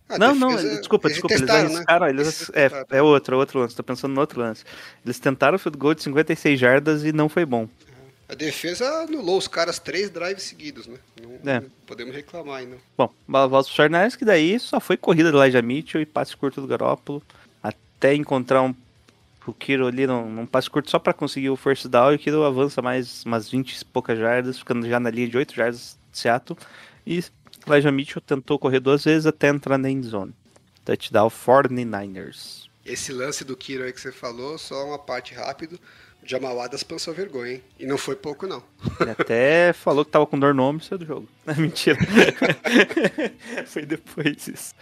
[0.08, 1.74] A não, não, desculpa, desculpa, eles testaram, né?
[1.76, 2.87] arriscaram, eles, Eles é, tentaram.
[2.90, 4.64] é outro, é outro lance, tô pensando no outro lance.
[5.04, 7.68] Eles tentaram o field goal de 56 jardas e não foi bom.
[8.28, 10.96] A defesa anulou os caras três drives seguidos, né?
[11.42, 11.61] Não, É.
[11.61, 12.76] não podemos reclamar ainda.
[12.96, 16.61] Bom, volta pro Fortnite, que daí só foi corrida do Elijah Mitchell e passe curto
[16.61, 17.22] do Garópolo,
[17.62, 18.74] até encontrar um
[19.44, 22.18] o Kiro ali num, num passe curto só pra conseguir o first down e o
[22.18, 25.98] Kiro avança mais umas 20 e poucas jardas, ficando já na linha de 8 jardas
[26.12, 26.56] de Seattle.
[27.04, 27.24] E
[27.66, 30.35] Elijah Mitchell tentou correr duas vezes até entrar na end zone.
[30.85, 32.68] Touchdown 49ers.
[32.85, 35.79] Esse lance do Kiro aí que você falou, só uma parte rápido.
[36.22, 37.62] O Jamal Adams passou vergonha, hein?
[37.79, 38.62] E não foi pouco, não.
[39.01, 41.29] Ele até falou que tava com dor no ombro saiu do jogo.
[41.59, 41.98] Mentira.
[43.66, 44.72] Foi depois isso.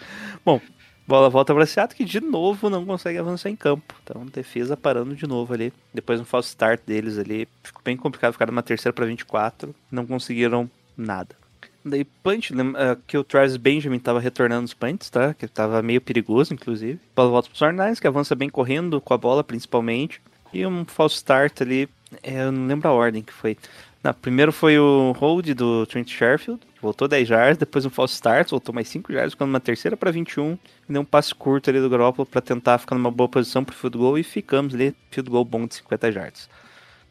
[0.44, 0.60] Bom,
[1.06, 3.94] bola volta para Seattle que de novo não consegue avançar em campo.
[4.02, 5.72] Então, defesa parando de novo ali.
[5.94, 7.48] Depois um false start deles ali.
[7.62, 9.74] Ficou bem complicado, ficaram numa terceira para 24.
[9.90, 11.39] Não conseguiram nada.
[11.84, 15.32] Daí punch, ah, que o Travis Benjamin tava retornando os punts, tá?
[15.32, 16.98] Que tava meio perigoso, inclusive.
[17.16, 20.20] Bola volta pro Sornais, que avança bem correndo com a bola, principalmente.
[20.52, 21.88] E um false start ali,
[22.22, 23.56] é, eu não lembro a ordem que foi.
[24.02, 28.14] Não, primeiro foi o hold do Trent Sherfield, que voltou 10 yards, depois um false
[28.14, 31.68] start, voltou mais 5 yards, ficando numa terceira para 21, e deu um passe curto
[31.68, 34.94] ali do Garoppolo para tentar ficar numa boa posição pro field goal, e ficamos ali,
[35.10, 36.48] field goal bom de 50 yards.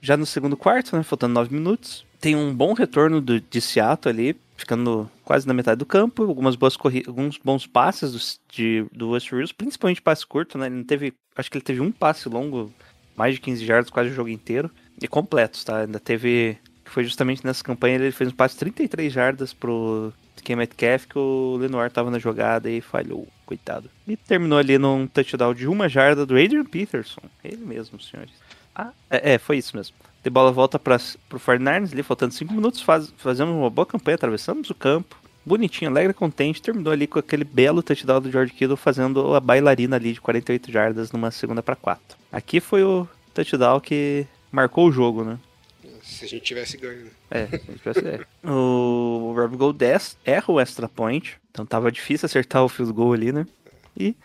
[0.01, 4.11] Já no segundo quarto, né, faltando 9 minutos, tem um bom retorno do, de Seattle
[4.11, 8.85] ali, ficando quase na metade do campo, algumas boas corri alguns bons passes do, de,
[8.91, 12.27] do West principalmente passe curto, né, ele não teve, acho que ele teve um passe
[12.27, 12.71] longo,
[13.15, 14.69] mais de 15 yards quase o jogo inteiro,
[15.01, 18.59] e completos, tá, ainda teve, que foi justamente nessa campanha, ele fez um passe de
[18.59, 23.89] 33 jardas pro Ken Metcalf, que o Lenoir tava na jogada e falhou, coitado.
[24.07, 28.33] E terminou ali num touchdown de uma jarda do Adrian Peterson, ele mesmo, senhores.
[28.75, 29.95] Ah, é, é, foi isso mesmo.
[30.23, 34.15] De bola volta para pro 49ers ali, faltando 5 minutos, faz, fazemos uma boa campanha,
[34.15, 35.17] atravessamos o campo.
[35.45, 39.95] Bonitinho, alegre, contente, terminou ali com aquele belo touchdown do George Kittle fazendo a bailarina
[39.95, 42.17] ali de 48 jardas numa segunda para 4.
[42.31, 45.39] Aqui foi o touchdown que marcou o jogo, né?
[46.03, 47.11] Se a gente tivesse ganho, né?
[47.31, 48.27] É, se a gente tivesse ideia.
[48.43, 53.31] O Rob Goldest erra o extra point, então tava difícil acertar o field goal ali,
[53.31, 53.45] né?
[53.97, 54.15] E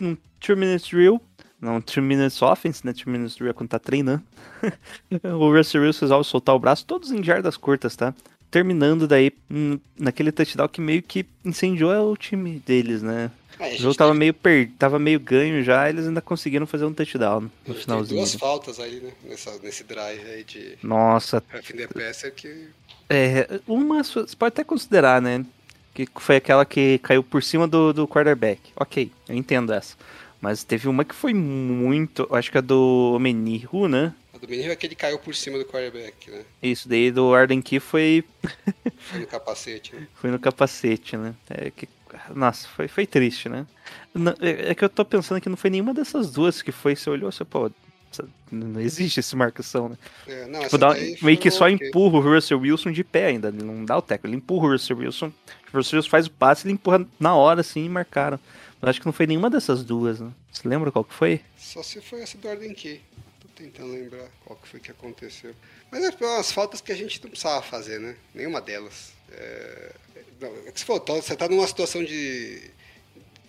[0.00, 1.20] num 2 minutes drill,
[1.60, 2.92] não 2 minutes offense, né?
[2.92, 4.22] 2 minutes drill é quando tá treinando.
[5.24, 8.14] o Russell Wilson resolve soltar o braço, todos em jardas curtas, tá?
[8.50, 13.30] Terminando daí hum, naquele touchdown que meio que incendiou o time deles, né?
[13.58, 14.70] É, a O jogo tava meio, per...
[14.78, 18.20] tava meio ganho já, eles ainda conseguiram fazer um touchdown no Tem finalzinho.
[18.20, 19.10] duas faltas aí, né?
[19.24, 22.68] Nessa, nesse drive aí de Nossa, Half the Passer que.
[23.10, 25.44] É, uma você pode até considerar, né?
[25.92, 28.60] Que foi aquela que caiu por cima do, do quarterback.
[28.76, 29.96] Ok, eu entendo essa.
[30.40, 32.28] Mas teve uma que foi muito.
[32.30, 34.14] Acho que a do Menihu, né?
[34.32, 36.44] A do menino é que ele caiu por cima do quarterback, né?
[36.62, 38.24] Isso daí do Arden Key foi,
[38.98, 40.06] Foi no capacete, né?
[40.14, 41.34] foi no capacete, né?
[41.50, 41.88] É que,
[42.34, 43.66] nossa, foi, foi triste, né?
[44.14, 46.94] Não, é, é que eu tô pensando que não foi nenhuma dessas duas que foi.
[46.94, 47.70] Você olhou, você, pô,
[48.50, 49.96] não existe essa marcação, né?
[50.26, 51.88] É, não, Tipo, dá- meio que só ok.
[51.88, 53.50] empurra o Russell Wilson de pé ainda.
[53.50, 55.32] Não dá o teco, ele empurra o Russell Wilson.
[55.72, 58.38] O Russell Wilson faz o passe, ele empurra na hora, assim, e marcaram.
[58.80, 60.32] Mas acho que não foi nenhuma dessas duas, né?
[60.52, 61.40] Você lembra qual que foi?
[61.58, 63.00] Só se foi essa do Arden Key.
[63.40, 65.54] Tô tentando lembrar qual que foi que aconteceu.
[65.90, 68.16] Mas é umas faltas que a gente não precisava fazer, né?
[68.34, 69.12] Nenhuma delas.
[69.32, 69.92] É...
[70.40, 72.70] Não, é que tá- você tá numa situação de,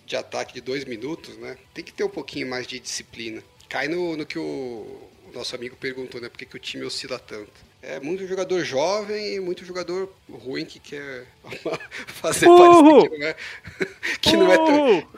[0.04, 1.56] de ataque de dois minutos, né?
[1.72, 3.42] Tem que ter um pouquinho mais de disciplina.
[3.68, 6.28] Cai no, no que o, o nosso amigo perguntou, né?
[6.28, 7.52] Por que, que o time oscila tanto?
[7.82, 11.26] É muito jogador jovem e muito jogador ruim que quer
[12.06, 13.08] fazer Burro!
[13.08, 13.36] parecer que não é,
[14.20, 15.08] que não é tão,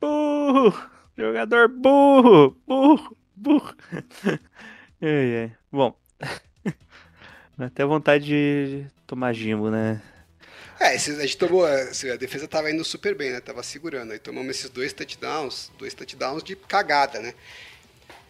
[0.00, 0.90] Burro!
[1.16, 2.56] Jogador burro!
[2.66, 3.16] Burro!
[3.36, 3.74] Burro!
[5.02, 5.56] ai, ai.
[5.70, 5.94] Bom.
[7.58, 10.00] Dá até vontade de tomar gimbo, né?
[10.80, 11.64] É, a gente tomou.
[11.64, 13.40] assim, A defesa tava indo super bem, né?
[13.40, 14.12] Tava segurando.
[14.12, 17.34] Aí tomamos esses dois touchdowns, dois touchdowns de cagada, né?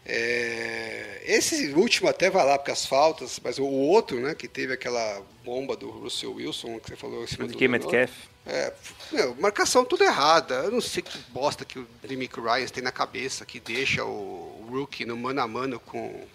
[0.04, 4.72] É, esse último até vai lá porque as faltas, mas o outro, né, que teve
[4.72, 8.10] aquela bomba do Russell Wilson que você falou em cima do Metcalf.
[8.44, 8.72] é,
[9.12, 10.54] meu, marcação tudo errada.
[10.56, 14.66] Eu não sei que bosta que o Demick Ryan tem na cabeça que deixa o
[14.68, 16.26] rookie no mano a mano com,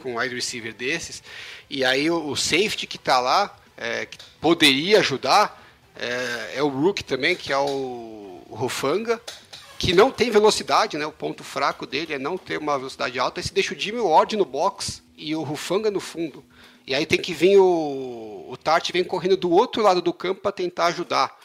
[0.00, 1.22] com um wide receiver desses.
[1.68, 5.60] E aí o, o safety que tá lá, é, que poderia ajudar,
[5.96, 9.20] é, é o rookie também, que é o, o Rufanga,
[9.86, 11.04] que não tem velocidade, né?
[11.06, 13.40] O ponto fraco dele é não ter uma velocidade alta.
[13.40, 16.44] Aí você deixa o Jimmy Ward no box e o Rufanga no fundo.
[16.86, 20.40] E aí tem que vir o, o Tart vem correndo do outro lado do campo
[20.40, 21.36] para tentar ajudar.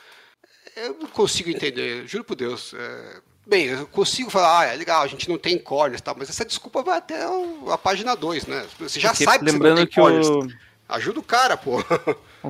[0.76, 2.74] Eu não consigo entender, juro por Deus.
[2.78, 6.30] É, Bem, eu consigo falar, ah, é legal, a gente não tem corners, tá, mas
[6.30, 8.66] essa desculpa vai até o- a página 2, né?
[8.78, 10.28] Você já Porque sabe que você não lembrando tem que corners.
[10.28, 10.48] o.
[10.90, 11.78] Ajuda o cara, pô.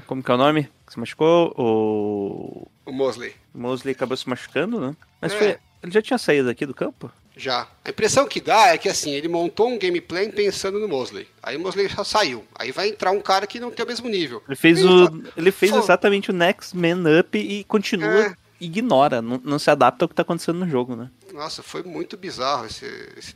[0.08, 0.63] Como que é o nome?
[0.88, 1.54] Que se machucou?
[1.56, 2.67] O.
[2.86, 3.36] o Mosley.
[3.54, 4.95] Mosley acabou se machucando, né?
[5.21, 5.38] Mas É.
[5.38, 5.58] foi.
[5.83, 7.11] Ele já tinha saído aqui do campo?
[7.35, 7.67] Já.
[7.85, 11.27] A impressão que dá é que assim, ele montou um gameplay pensando no Mosley.
[11.43, 12.43] Aí o Mosley já saiu.
[12.55, 14.41] Aí vai entrar um cara que não tem o mesmo nível.
[14.47, 18.35] Ele fez, Ele o, fala, ele fez exatamente o Next Man Up e continua, É.
[18.59, 21.11] ignora, não, não se adapta ao que tá acontecendo no jogo, né?
[21.31, 22.85] Nossa, foi muito bizarro esse,
[23.15, 23.35] esse-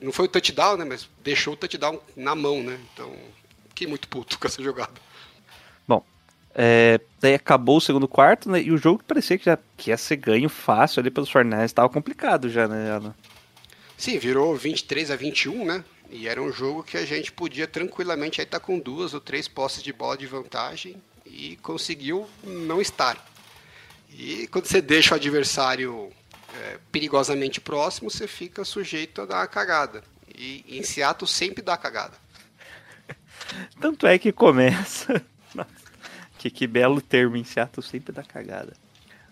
[0.00, 0.84] Não foi o touchdown, né?
[0.84, 2.80] Mas deixou o touchdown na mão, né?
[2.92, 3.14] Então,
[3.68, 4.94] fiquei muito puto com essa jogada.
[6.54, 8.60] É, daí acabou o segundo quarto, né?
[8.62, 11.72] E o jogo parecia que já que ia ser ganho fácil ali pelos Fornés.
[11.72, 13.14] Tava complicado já, né, Alan?
[13.96, 15.84] Sim, virou 23 a 21, né?
[16.10, 19.46] E era um jogo que a gente podia tranquilamente aí estar com duas ou três
[19.46, 23.24] posses de bola de vantagem e conseguiu não estar.
[24.10, 26.10] E quando você deixa o adversário
[26.54, 30.02] é, perigosamente próximo, você fica sujeito a dar uma cagada.
[30.36, 32.16] E em Seattle sempre dá cagada.
[33.80, 35.24] Tanto é que começa.
[35.54, 35.70] Nossa,
[36.40, 38.72] que, que belo termo em Seattle sempre dá cagada.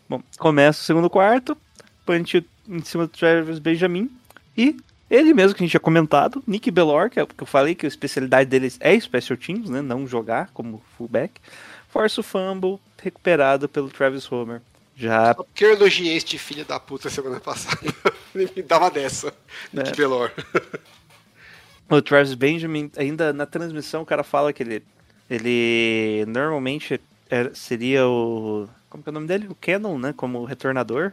[0.07, 1.57] Bom, começa o segundo quarto,
[2.05, 4.11] punch em cima do Travis Benjamin
[4.55, 4.77] e
[5.11, 7.87] ele mesmo que a gente tinha comentado, Nick Bellor, que, é, que eu falei que
[7.87, 11.41] a especialidade deles é special teams, né, não jogar como fullback,
[11.89, 14.61] força o fumble recuperado pelo Travis Homer.
[14.95, 17.81] Já Só porque eu elogiei este filho da puta semana passada.
[18.35, 19.33] Ele me uma dessa.
[19.73, 19.95] Nick É.
[19.95, 20.31] Belor.
[21.89, 24.83] O Travis Benjamin, ainda na transmissão, o cara fala que ele,
[25.31, 28.69] ele normalmente era- seria o.
[28.89, 29.47] Como que é o nome dele?
[29.49, 30.15] O Cannon, né?
[30.17, 31.13] Como retornador.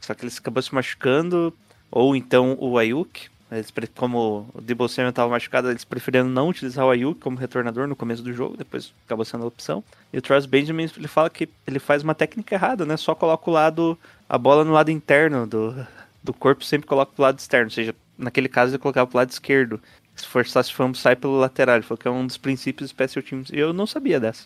[0.00, 1.54] Só que ele acabou se machucando.
[1.90, 3.30] Ou então o Ayuk.
[3.50, 7.86] Eles, como o Debo Samuel estava machucado, eles preferiram não utilizar o Ayuk como retornador
[7.86, 9.84] no começo do jogo, depois acabou sendo a opção.
[10.10, 12.96] E o Travis Benjamin, ele fala que ele faz uma técnica errada, né?
[12.96, 15.86] Só coloca o lado, a bola no lado interno do,
[16.22, 17.66] do corpo, sempre coloca pro lado externo.
[17.66, 19.78] Ou seja, naquele caso ele colocava pro lado esquerdo.
[20.14, 21.76] Se forçasse fumble, sai pelo lateral.
[21.76, 23.50] Ele falou que é um dos princípios do Special Teams.
[23.50, 24.44] E eu não sabia dessa.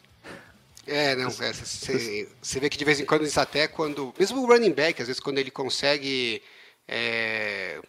[0.86, 4.14] É, não, é, você você vê que de vez em quando eles até quando.
[4.18, 6.40] Mesmo o running back, às vezes quando ele consegue
[6.86, 7.80] é,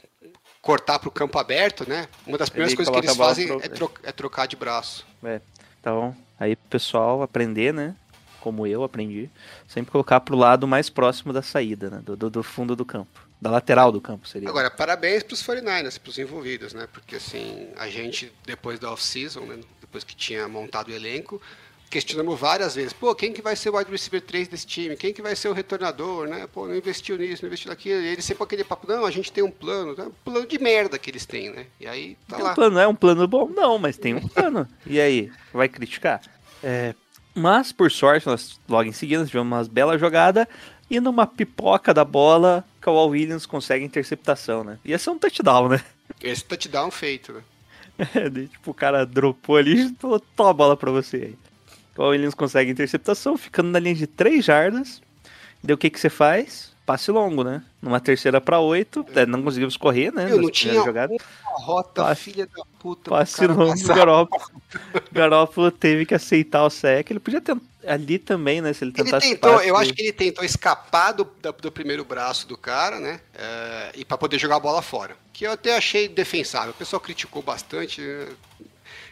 [0.61, 2.07] cortar para o campo aberto, né?
[2.25, 5.05] Uma das primeiras Ele coisas que eles fazem pro- é, tro- é trocar de braço.
[5.23, 5.39] É.
[5.79, 7.95] Então, aí pessoal aprender, né?
[8.41, 9.29] Como eu aprendi,
[9.67, 12.01] sempre colocar pro lado mais próximo da saída, né?
[12.03, 13.26] Do, do, do fundo do campo.
[13.39, 14.49] Da lateral do campo seria.
[14.49, 16.87] Agora, parabéns para os 49ers, para os envolvidos, né?
[16.91, 19.59] Porque assim, a gente, depois da off-season, né?
[19.79, 21.39] depois que tinha montado o elenco,
[21.89, 24.95] questionamos várias vezes, pô, quem que vai ser o wide receiver 3 desse time?
[24.97, 26.47] Quem que vai ser o retornador, né?
[26.51, 28.01] Pô, não investiu nisso, não investiu naquilo.
[28.01, 30.05] E eles sempre com aquele papo, não, a gente tem um plano, né?
[30.05, 31.67] Um plano de merda que eles têm, né?
[31.79, 32.51] E aí, tá Tem lá.
[32.51, 33.47] um plano, é um plano bom?
[33.47, 34.67] Não, mas tem um plano.
[34.85, 36.21] e aí, vai criticar?
[36.63, 36.93] É,
[37.33, 40.47] mas, por sorte, nós logo em seguida nós tivemos uma bela jogada
[40.89, 44.77] e numa pipoca da bola, Kawhi Williams consegue interceptação, né?
[44.85, 45.81] Ia ser um touchdown, né?
[46.21, 47.41] Esse touchdown feito, né?
[48.31, 51.35] Daí, tipo, o cara dropou ali e falou, toma a bola pra você aí.
[51.97, 55.01] O Williams consegue interceptação, ficando na linha de 3 jardas.
[55.63, 56.71] Daí o que que você faz?
[56.85, 57.63] Passe longo, né?
[57.81, 60.31] Numa terceira pra 8, não conseguimos correr, né?
[60.31, 61.17] Eu não tinha jogadas.
[61.43, 63.09] uma rota, Passe- filha da puta.
[63.09, 63.87] Passe longo.
[63.87, 64.43] Garópolo.
[65.11, 67.09] Garópolo teve que aceitar o sec.
[67.11, 68.73] Ele podia tentar ali também, né?
[68.73, 71.23] Se ele Ele tentou, eu acho que ele tentou escapar do,
[71.61, 73.21] do primeiro braço do cara, né?
[73.33, 75.15] é, e para poder jogar a bola fora.
[75.33, 76.71] Que eu até achei defensável.
[76.71, 78.01] O pessoal criticou bastante.
[78.01, 78.27] né?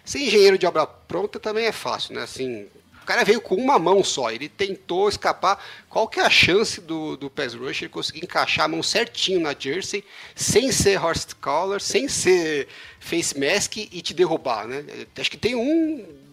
[0.03, 2.23] Ser engenheiro de obra pronta também é fácil, né?
[2.23, 2.67] Assim,
[3.01, 4.31] o cara veio com uma mão só.
[4.31, 5.63] Ele tentou escapar.
[5.89, 9.39] Qual que é a chance do, do pass rush ele conseguir encaixar a mão certinho
[9.39, 10.03] na jersey,
[10.35, 12.67] sem ser horse collar, sem ser
[12.99, 14.83] face mask e te derrubar, né?
[15.17, 16.24] Acho que tem um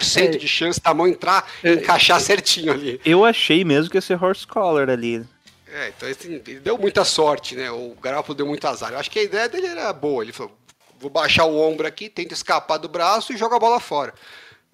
[0.00, 0.38] É.
[0.38, 3.00] de chance da mão entrar e encaixar certinho ali.
[3.04, 5.24] Eu achei mesmo que ia ser horse collar ali.
[5.72, 7.70] É, então assim, ele deu muita sorte, né?
[7.70, 8.92] O Garoppolo deu muito azar.
[8.92, 10.22] Eu acho que a ideia dele era boa.
[10.22, 10.52] Ele falou:
[11.00, 14.14] vou baixar o ombro aqui, tento escapar do braço e joga a bola fora.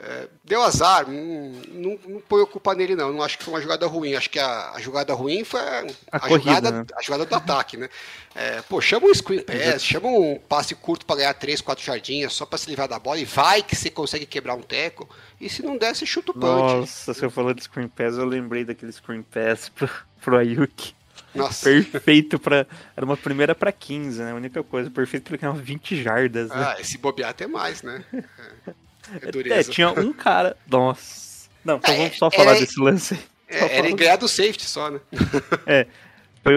[0.00, 3.12] É, deu azar, não, não, não põe culpa nele, não.
[3.12, 4.14] Não acho que foi uma jogada ruim.
[4.14, 6.86] Acho que a, a jogada ruim foi a, a corrida, jogada, né?
[6.94, 7.88] a jogada do ataque, né?
[8.32, 12.32] É, pô, chama um screen pass, chama um passe curto para ganhar 3, 4 jardinhas
[12.32, 15.08] só para se livrar da bola e vai que você consegue quebrar um teco.
[15.40, 16.44] E se não der, você chuta o punch.
[16.46, 20.94] Nossa, você falou de screen pass, eu lembrei daquele screen pass pro, pro Ayuk.
[21.34, 21.64] Nossa.
[21.68, 22.66] Perfeito pra.
[22.96, 24.30] Era uma primeira pra 15, né?
[24.30, 26.54] A única coisa, perfeito pra ganhar umas 20 jardas, né?
[26.56, 28.04] Ah, esse bobear até mais, né?
[29.12, 30.56] É, é É, tinha um cara.
[30.70, 31.48] Nossa.
[31.64, 33.20] Não, então É, vamos só era- falar desse lance aí.
[33.50, 35.00] É, era em ganhar do safety só, né?
[35.66, 35.86] É.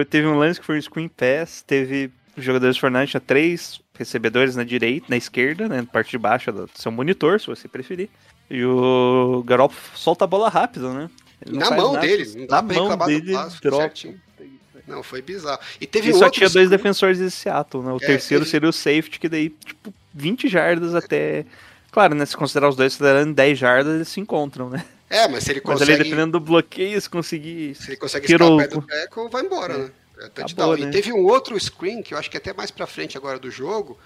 [0.08, 4.64] Teve um lance que foi um screen pass, teve jogadores Fortnite tinha três recebedores na
[4.64, 8.08] direita, na esquerda, né, na parte de baixo do seu monitor, se você preferir.
[8.50, 11.10] E o Garoppolo solta a bola rápido, né?
[11.46, 12.06] Na mão nada.
[12.06, 14.20] dele, não dá na pra mão do dele, certinho.
[14.86, 15.60] Não, foi bizarro.
[15.80, 17.92] E teve E só tinha dois defensores de Seattle, né?
[17.92, 21.44] O É, terceiro ele- seria o safety, que daí, tipo, 20 jardas até...
[21.92, 24.84] Claro, né, se considerar os dois considerando 10 jardas, eles se encontram, né?
[25.10, 27.74] É, mas se ele Mas consegue, ali, dependendo do bloqueio, se conseguir...
[27.74, 29.90] se ele consegue escapar o- do tackle, vai embora, né?
[30.36, 30.88] É boa, né?
[30.88, 33.38] E teve um outro screen, que eu acho que é até mais pra frente agora
[33.38, 33.98] do jogo,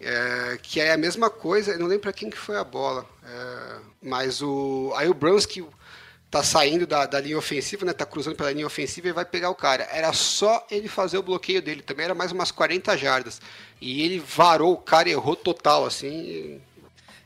[0.00, 3.06] é, que é a mesma coisa, eu não lembro pra quem que foi a bola.
[3.24, 4.92] é, mas o.
[4.96, 5.64] Aí o Brunsky
[6.30, 7.92] tá saindo da, da linha ofensiva, né?
[7.92, 9.86] Tá cruzando pela linha ofensiva e vai pegar o cara.
[9.92, 11.82] Era só ele fazer o bloqueio dele.
[11.82, 13.40] Também era mais umas 40 jardas.
[13.80, 16.60] E ele varou o cara errou total, assim.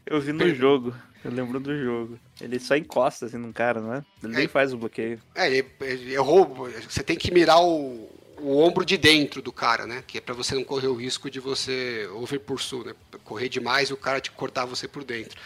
[0.07, 0.95] Eu vi no jogo.
[1.25, 2.19] Eu lembro do jogo.
[2.41, 4.05] Ele só encosta assim num cara, não é?
[4.23, 4.49] Ele nem É.
[4.49, 5.19] faz o bloqueio.
[5.35, 6.69] É, ele, ele errou.
[6.89, 10.05] Você tem que mirar o, o ombro de dentro do cara, né?
[10.07, 12.95] Que é pra você não correr o risco de você over pursue, né?
[13.25, 15.39] Correr demais e o cara te cortar você por dentro.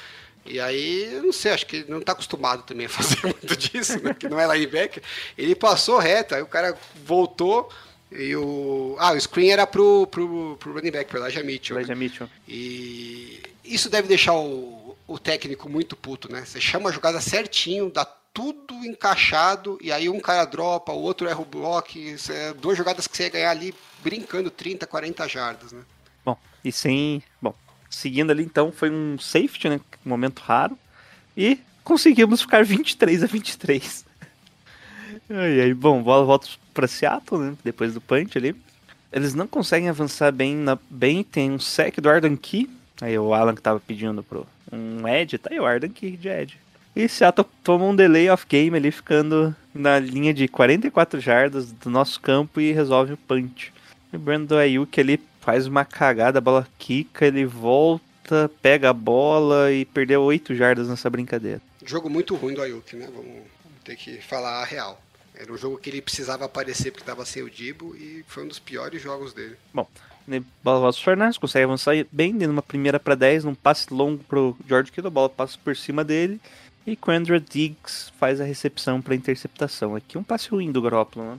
[0.44, 3.56] E aí, eu não sei, acho que ele não tá acostumado também a fazer muito
[3.56, 4.14] disso, né?
[4.14, 5.02] Que não é linebacker.
[5.36, 7.70] Ele passou reto, aí o cara voltou
[8.10, 8.96] e o.
[8.98, 11.76] Ah, o screen era pro, pro, pro running back, pro Elijah Mitchell.
[11.76, 11.82] né?
[11.82, 12.28] Elijah Mitchell.
[12.48, 13.40] E
[13.74, 16.44] isso deve deixar o, o técnico muito puto, né?
[16.44, 21.28] Você chama a jogada certinho, dá tudo encaixado, e aí um cara dropa, o outro
[21.28, 21.90] erra o bloco,
[22.30, 25.82] é duas jogadas que você ia ganhar ali brincando 30, 40 jardas, né?
[26.24, 27.22] Bom, e sem.
[27.42, 27.54] Bom,
[27.90, 29.80] seguindo ali então, foi um safety, né?
[30.04, 30.78] Um momento raro.
[31.36, 34.04] E conseguimos ficar 23 a 23.
[35.30, 37.56] E aí, bom, bola volta pra Seattle, né?
[37.64, 38.54] Depois do punch ali.
[39.10, 41.24] Eles não conseguem avançar bem, na, bem.
[41.24, 42.68] Tem um sec do Arden Key.
[43.00, 46.28] Aí o Alan que tava pedindo pro um Edge, tá aí o Arden Key de
[46.28, 46.58] Edge.
[46.94, 51.88] E Seattle toma um delay of game ali, ficando na linha de 44 jardas do
[51.88, 53.72] nosso campo e resolve o punch.
[54.12, 58.92] E o Brandon Ayuk ali faz uma cagada, a bola quica, ele volta, pega a
[58.92, 61.60] bola e perdeu 8 jardas nessa brincadeira.
[61.84, 63.06] Jogo muito ruim do Ayuk, né?
[63.06, 65.00] Vamos, vamos ter que falar a real.
[65.34, 68.48] Era um jogo que ele precisava aparecer porque estava sem o Dibo e foi um
[68.48, 69.56] dos piores jogos dele.
[69.72, 69.88] Bom,
[70.28, 74.56] né, pro Fernandes, consegue avançar bem, dando uma primeira para 10, num passe longo pro
[74.68, 76.40] George Kittle, a bola passa por cima dele.
[76.86, 79.94] E Quandra Diggs faz a recepção para interceptação.
[79.94, 81.38] Aqui um passe ruim do Garoppolo, né?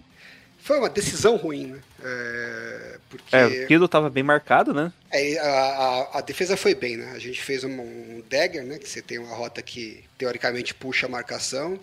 [0.62, 1.80] Foi uma decisão ruim, né?
[2.04, 4.92] É, porque É, o Kittle tava bem marcado, né?
[5.10, 7.12] É, a, a- a defesa foi bem, né?
[7.16, 8.78] A gente fez um, um dagger, né?
[8.78, 11.80] Que você tem uma rota que teoricamente puxa a marcação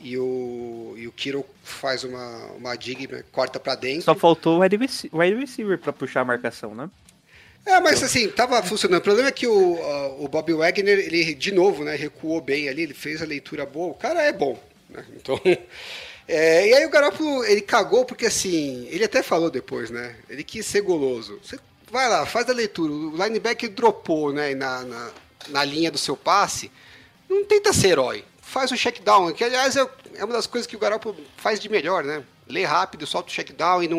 [0.00, 4.02] e o, e o Kiro faz uma, uma dig, né, corta pra dentro.
[4.02, 6.88] Só faltou o wide rece- wide receiver para puxar a marcação, né?
[7.66, 9.00] É, mas assim, tava funcionando.
[9.00, 12.68] O problema é que o, a- o Bob Wagner, ele de novo, né, recuou bem
[12.68, 13.90] ali, ele fez a leitura boa.
[13.92, 15.04] O cara é bom, né?
[15.16, 15.38] Então.
[16.26, 20.16] é, e aí o Garoppolo, ele cagou porque assim, ele até falou depois, né?
[20.30, 21.38] Ele quis ser goloso.
[21.42, 21.58] Você
[21.90, 22.92] vai lá, faz a leitura.
[22.92, 25.10] O linebacker dropou, né, na, na,
[25.48, 26.70] na linha do seu passe.
[27.28, 28.24] Não tenta ser herói.
[28.48, 31.60] Faz o check down, que aliás é, é uma das coisas que o Garoppolo faz
[31.60, 32.24] de melhor, né?
[32.48, 33.98] Lê rápido, solta o check down e não,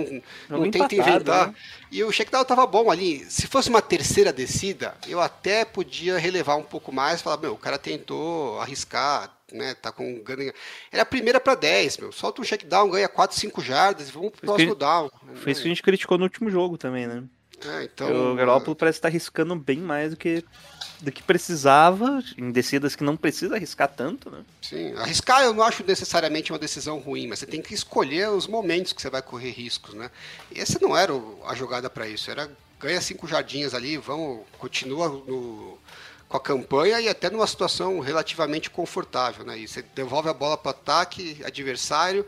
[0.49, 1.49] não Jogo tenta inventar.
[1.49, 1.55] né?
[1.91, 3.23] E o check down tava bom ali.
[3.29, 7.57] Se fosse uma terceira descida, eu até podia relevar um pouco mais, falar, meu, o
[7.57, 9.75] cara tentou arriscar, né?
[9.75, 10.51] Tá com um ganho.
[10.91, 12.11] Era a primeira para 10, meu.
[12.11, 14.75] Solta um check down, ganha 4, 5 jardas e vamos pro Foi isso que próximo
[14.75, 15.11] down.
[15.35, 17.23] Foi isso que a gente criticou no último jogo também, né?
[17.65, 20.43] É, então, o Garoppolo parece estar arriscando bem mais do que,
[21.01, 24.43] do que precisava, em descidas que não precisa arriscar tanto, né?
[24.61, 28.47] Sim, arriscar eu não acho necessariamente uma decisão ruim, mas você tem que escolher os
[28.47, 30.11] momentos que você vai correr riscos, né?
[30.53, 31.13] E essa não era
[31.45, 35.77] a jogada para isso, era ganha cinco jardinhas ali, vamos, continua no-
[36.27, 39.57] com a campanha e até numa situação relativamente confortável, né?
[39.57, 42.25] E você devolve a bola para o ataque adversário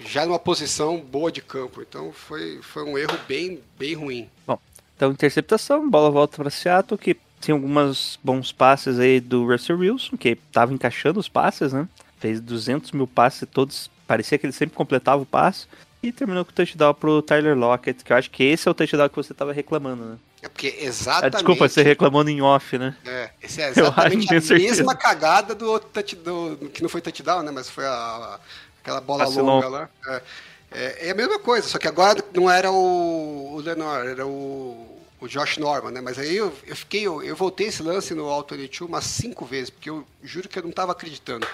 [0.00, 4.28] já numa posição boa de campo, então foi, foi um erro bem, bem ruim.
[4.46, 4.58] Bom,
[4.96, 10.16] então interceptação, bola volta para Seattle, que tem alguns bons passes aí do Russell Wilson,
[10.16, 11.88] que tava encaixando os passes, né?
[12.18, 15.66] Fez 200 mil passes todos, parecia que ele sempre completava o passe.
[16.02, 18.74] E terminou com o touchdown pro Tyler Lockett, que eu acho que esse é o
[18.74, 20.16] touchdown que você tava reclamando, né?
[20.40, 21.32] É porque Ah, exatamente.
[21.34, 22.94] desculpa, você reclamando em off, né?
[23.04, 27.42] É, esse é exatamente tenho a mesma cagada do outro touchdown, que não foi touchdown,
[27.42, 27.50] né?
[27.50, 28.40] Mas foi a, a-
[28.80, 29.68] aquela bola Passe longa longo.
[29.70, 29.88] lá.
[30.06, 30.22] É,
[30.70, 34.87] é, é a mesma coisa, só que agora não era o, o Lenor, era o,
[35.20, 36.00] o Josh Norman, né?
[36.00, 39.44] Mas aí eu, eu fiquei, eu, eu voltei esse lance no All 22 umas cinco
[39.44, 41.46] vezes, porque eu juro que eu não estava acreditando.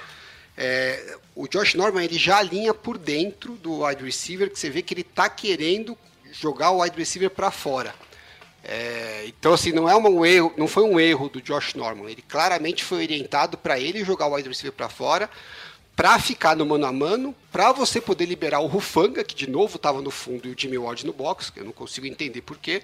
[0.56, 4.82] É, o Josh Norman ele já alinha por dentro do wide receiver, que você vê
[4.82, 5.96] que ele tá querendo
[6.30, 7.94] jogar o wide receiver para fora.
[8.62, 12.08] É, então, assim, não, é um erro, não foi um erro do Josh Norman.
[12.10, 15.28] Ele claramente foi orientado para ele jogar o wide receiver para fora,
[15.94, 19.76] para ficar no mano a mano, para você poder liberar o Rufanga, que de novo
[19.76, 22.82] estava no fundo, e o Jimmy Ward no box, que eu não consigo entender porquê,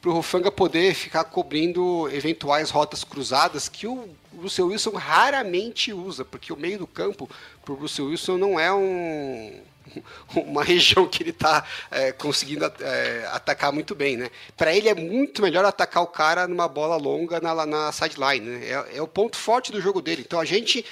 [0.00, 4.08] para o Rufanga poder ficar cobrindo eventuais rotas cruzadas que o
[4.40, 7.28] Russell Wilson raramente usa, porque o meio do campo
[7.64, 9.60] para o Russell Wilson não é um
[10.34, 11.64] uma região que ele está
[12.18, 14.30] conseguindo é, atacar muito bem, né?
[14.56, 18.66] Para ele é muito melhor atacar o cara numa bola longa na, na sideline, né?
[18.66, 20.22] É, é o ponto forte do jogo dele.
[20.26, 20.84] Então a gente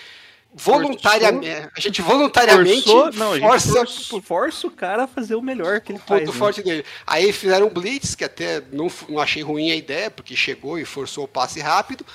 [0.54, 5.80] voluntariamente, a gente voluntariamente Forçou, não, força força, força o cara a fazer o melhor
[5.80, 6.20] que ele o faz.
[6.20, 6.38] ponto né?
[6.38, 6.84] forte dele.
[7.06, 10.84] Aí fizeram um blitz, que até não, não achei ruim a ideia, porque chegou e
[10.84, 12.06] forçou o passe rápido.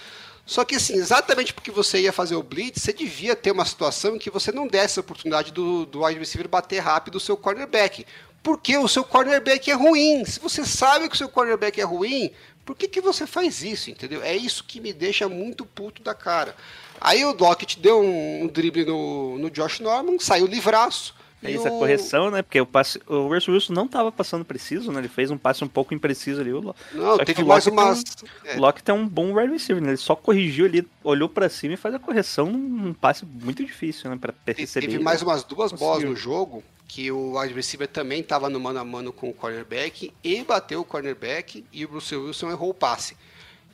[0.46, 4.16] Só que assim, exatamente porque você ia fazer o blitz, você devia ter uma situação
[4.16, 7.38] em que você não desse a oportunidade do, do wide receiver bater rápido o seu
[7.38, 8.06] cornerback.
[8.42, 10.24] Porque o seu cornerback é ruim.
[10.26, 12.32] Se você sabe que o seu cornerback é ruim,
[12.66, 14.24] por que, que você faz isso, entendeu?
[14.24, 16.56] É isso que me deixa muito puto da cara.
[17.02, 21.18] Aí o Lockett deu um, um drible no, no Josh Norman, saiu livraço.
[21.42, 22.42] É isso, a o- correção, né?
[22.42, 25.00] Porque o passe, o Russell Wilson não tava passando preciso, né?
[25.00, 26.52] Ele fez um passe um pouco impreciso ali.
[26.52, 28.04] O, Não, só teve o mais Lockett umas.
[28.04, 29.92] tem um- O Lockett é um bom wide receiver, né?
[29.92, 34.10] Ele só corrigiu ali, olhou pra cima e faz a correção num passe muito difícil,
[34.10, 34.18] né?
[34.20, 34.88] Pra receber.
[34.88, 35.88] Teve mais umas duas conseguiu.
[35.88, 39.34] bolas no jogo que o wide receiver também estava no mano a mano com o
[39.34, 43.16] cornerback e bateu o cornerback e o Bruce Wilson errou o passe.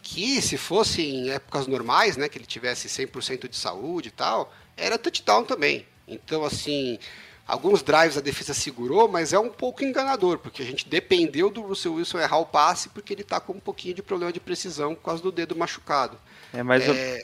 [0.08, 4.54] Que se fosse em épocas normais, né, que ele tivesse 100% de saúde e tal,
[4.78, 5.84] era touchdown também.
[6.08, 7.00] Então, assim,
[7.48, 11.62] alguns drives a defesa segurou, mas é um pouco enganador, porque a gente dependeu do
[11.62, 14.94] Russell Wilson errar o passe porque ele tá com um pouquinho de problema de precisão
[14.94, 16.20] por causa do dedo machucado.
[16.54, 17.22] É, mas eu- É,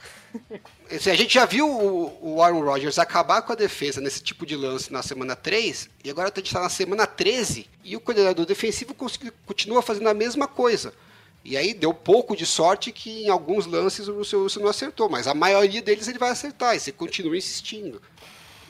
[0.95, 4.43] assim, a gente já viu o, o Aaron Rodgers acabar com a defesa nesse tipo
[4.43, 7.99] de lance na semana 3, e agora a gente está na semana 13, e o
[8.01, 8.95] coordenador defensivo
[9.45, 10.91] continua fazendo a mesma coisa.
[11.43, 15.09] E aí deu pouco de sorte que em alguns lances o Russell Wilson não acertou,
[15.09, 18.01] mas a maioria deles ele vai acertar, e você continua insistindo.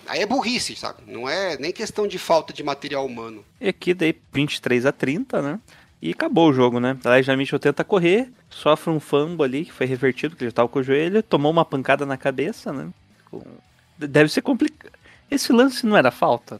[0.07, 1.03] Aí é burrice, sabe?
[1.05, 3.45] Não é nem questão de falta de material humano.
[3.59, 5.59] E aqui daí 23 a 30, né?
[6.01, 6.97] E acabou o jogo, né?
[7.05, 10.79] Elijah Mitchell tenta correr, sofre um fumble ali que foi revertido, porque ele tava com
[10.79, 12.89] o joelho, tomou uma pancada na cabeça, né?
[13.97, 14.91] Deve ser complicado.
[15.29, 16.59] Esse lance não era falta?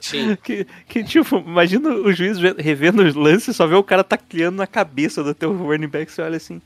[0.00, 0.36] Sim.
[0.42, 4.56] que, que, tipo, imagina o juiz ve- revendo os lances, só vê o cara tacleando
[4.56, 6.60] na cabeça do teu running back, você olha assim.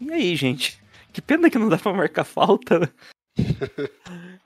[0.00, 0.78] E aí, gente?
[1.12, 2.88] Que pena que não dá pra marcar falta, né?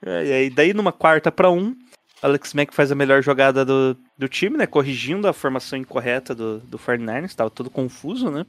[0.01, 1.75] É, e aí, daí numa quarta pra um,
[2.21, 4.65] Alex Mack faz a melhor jogada do, do time, né?
[4.65, 8.45] Corrigindo a formação incorreta do, do 49ers, tava todo confuso, né?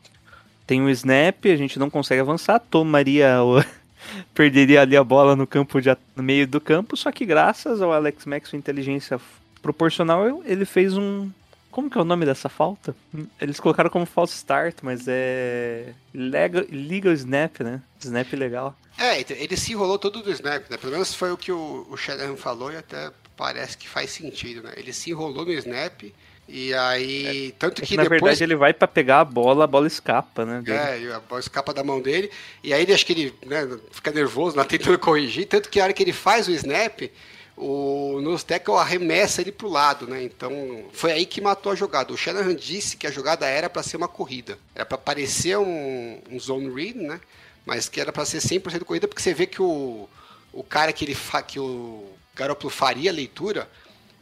[0.64, 3.58] Tem um snap, a gente não consegue avançar, tomaria o...
[4.34, 7.92] perderia ali a bola no campo de, no meio do campo, só que graças ao
[7.92, 9.20] Alex Mack, sua inteligência
[9.62, 11.30] proporcional, ele fez um
[11.70, 12.94] como que é o nome dessa falta?
[13.40, 17.80] Eles colocaram como false start, mas é legal, legal snap, né?
[18.00, 18.76] Snap legal.
[18.98, 20.76] É, então, ele se enrolou todo do snap, né?
[20.76, 24.72] Pelo menos foi o que o, o falou e até parece que faz sentido, né?
[24.76, 26.02] Ele se enrolou no snap
[26.52, 27.54] e aí...
[27.58, 28.20] tanto É que, que, na depois...
[28.20, 30.60] verdade ele vai pra pegar a bola, a bola escapa, né?
[30.60, 31.06] dele.
[31.08, 32.30] É, a bola escapa da mão dele.
[32.62, 35.46] E aí ele acho que ele né, fica nervoso, lá tentando corrigir.
[35.46, 37.08] Tanto que a hora que ele faz o snap,
[37.56, 40.24] o nose tackle arremessa ele pro lado, né?
[40.24, 42.12] Então foi aí que matou a jogada.
[42.12, 44.58] O Shanahan disse que a jogada era para ser uma corrida.
[44.74, 47.20] Era para parecer um, um zone read, né?
[47.64, 50.08] Mas que era para ser 100% corrida, porque você vê que o,
[50.52, 53.68] o cara que ele fa, que o Garoppolo faria a leitura,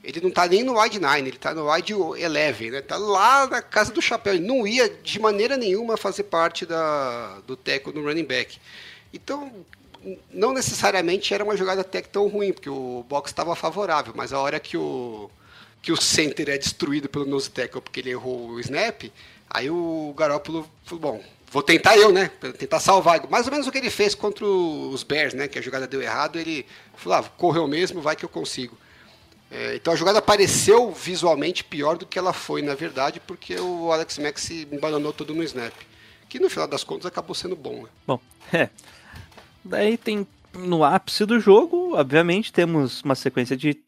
[0.02, 2.80] ele não tá nem no wide 9, ele tá no wide 11, né?
[2.80, 4.34] Tá lá na casa do chapéu.
[4.34, 8.58] Ele não ia de maneira nenhuma fazer parte da, do teco no running back.
[9.12, 9.52] Então,
[10.32, 14.32] não necessariamente era uma jogada até que tão ruim, porque o box estava favorável, mas
[14.32, 15.30] a hora que o
[15.80, 19.04] que o center é destruído pelo nose tackle porque ele errou o snap,
[19.48, 22.30] aí o Garoppolo falou, bom, vou tentar eu, né?
[22.58, 23.26] Tentar salvar.
[23.28, 25.46] Mais ou menos o que ele fez contra os Bears, né?
[25.46, 28.76] Que a jogada deu errado, ele falou, ah, correu mesmo, vai que eu consigo.
[29.50, 33.90] É, então a jogada pareceu visualmente pior do que ela foi, na verdade, porque o
[33.90, 35.72] Alex Mack se embananou todo no snap.
[36.28, 37.88] Que no final das contas acabou sendo bom, né?
[38.06, 38.20] Bom,
[38.52, 38.68] é.
[39.64, 43.78] Daí tem no ápice do jogo, obviamente, temos uma sequência de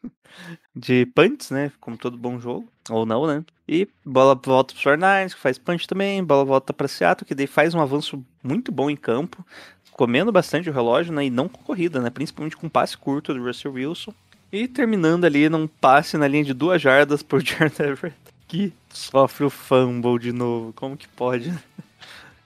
[0.74, 1.72] de punts, né?
[1.80, 3.44] Como todo bom jogo, ou não, né?
[3.66, 7.46] E bola volta pro 49 que faz punch também, bola volta pra Seattle, que daí
[7.46, 9.44] faz um avanço muito bom em campo,
[9.92, 11.24] comendo bastante o relógio, né?
[11.24, 12.10] E não com corrida, né?
[12.10, 14.12] Principalmente com passe curto do Russell Wilson.
[14.54, 19.44] E terminando ali num passe na linha de duas jardas por Jordan Everett, que sofre
[19.44, 20.72] o fumble de novo.
[20.74, 21.58] Como que pode, né?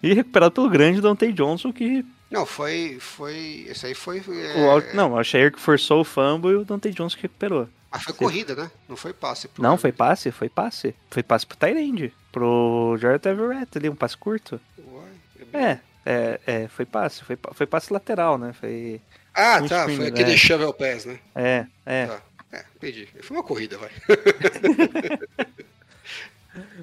[0.02, 2.04] E recuperado pelo grande Dante Johnson, que.
[2.30, 2.98] Não, foi.
[3.00, 4.18] foi esse aí foi.
[4.18, 7.68] é, o não, o Shair que forçou o fumble e o Dante Johnson que recuperou.
[7.90, 8.70] Mas foi corrida, né?
[8.88, 9.48] Não foi passe.
[9.48, 10.94] pro- Não, foi passe, foi passe.
[11.11, 12.12] Foi passe pro Tyrande.
[12.30, 14.61] Pro Jordan Everett ali, um passe curto.
[14.78, 15.04] Uai,
[15.40, 17.24] é bem- É, é, é, foi passe.
[17.24, 18.52] Foi, foi passe lateral, né?
[18.52, 19.00] Foi.
[19.39, 19.84] Ah, tá.
[19.84, 20.09] Foi né?
[20.09, 21.20] aquele shovel pass, né?
[21.32, 22.07] É, é.
[22.07, 22.20] Tá.
[22.53, 23.09] É, entendi.
[23.22, 23.91] Foi uma corrida, vai.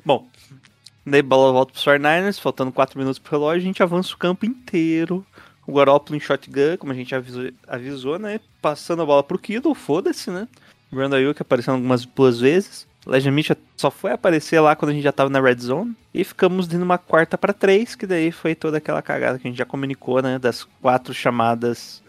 [0.05, 0.25] Bom,
[1.05, 4.45] daí bola volta pro 49ers, faltando 4 minutos pro relógio, a gente avança o campo
[4.45, 5.25] inteiro.
[5.67, 8.39] O Garoppolo em shotgun, como a gente avisou, avisou né?
[8.61, 10.47] Passando a bola pro Kittle, foda-se, né?
[10.89, 12.87] Brandon Ayuk aparecendo algumas duas vezes.
[13.05, 15.93] Elijah Mitchell só foi aparecer lá quando a gente já tava na red zone.
[16.13, 19.57] E ficamos numa quarta para três, que daí foi toda aquela cagada que a gente
[19.57, 20.39] já comunicou, né?
[20.39, 22.01] Das quatro chamadas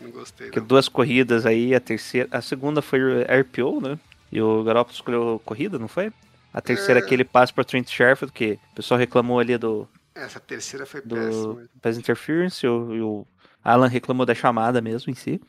[0.00, 0.50] Não gostei.
[0.50, 0.66] Que Não.
[0.66, 2.28] duas corridas aí, a terceira.
[2.30, 3.98] A segunda foi RPO, né?
[4.30, 6.12] E o Garoppolo escolheu corrida, não foi?
[6.52, 7.02] A terceira É.
[7.02, 11.14] aquele passe para Trent Sherfield, que o pessoal reclamou ali do, Essa terceira foi do
[11.16, 11.62] péssima.
[11.82, 13.26] pass interference, e o, e o
[13.64, 15.40] Alan reclamou da chamada mesmo em si.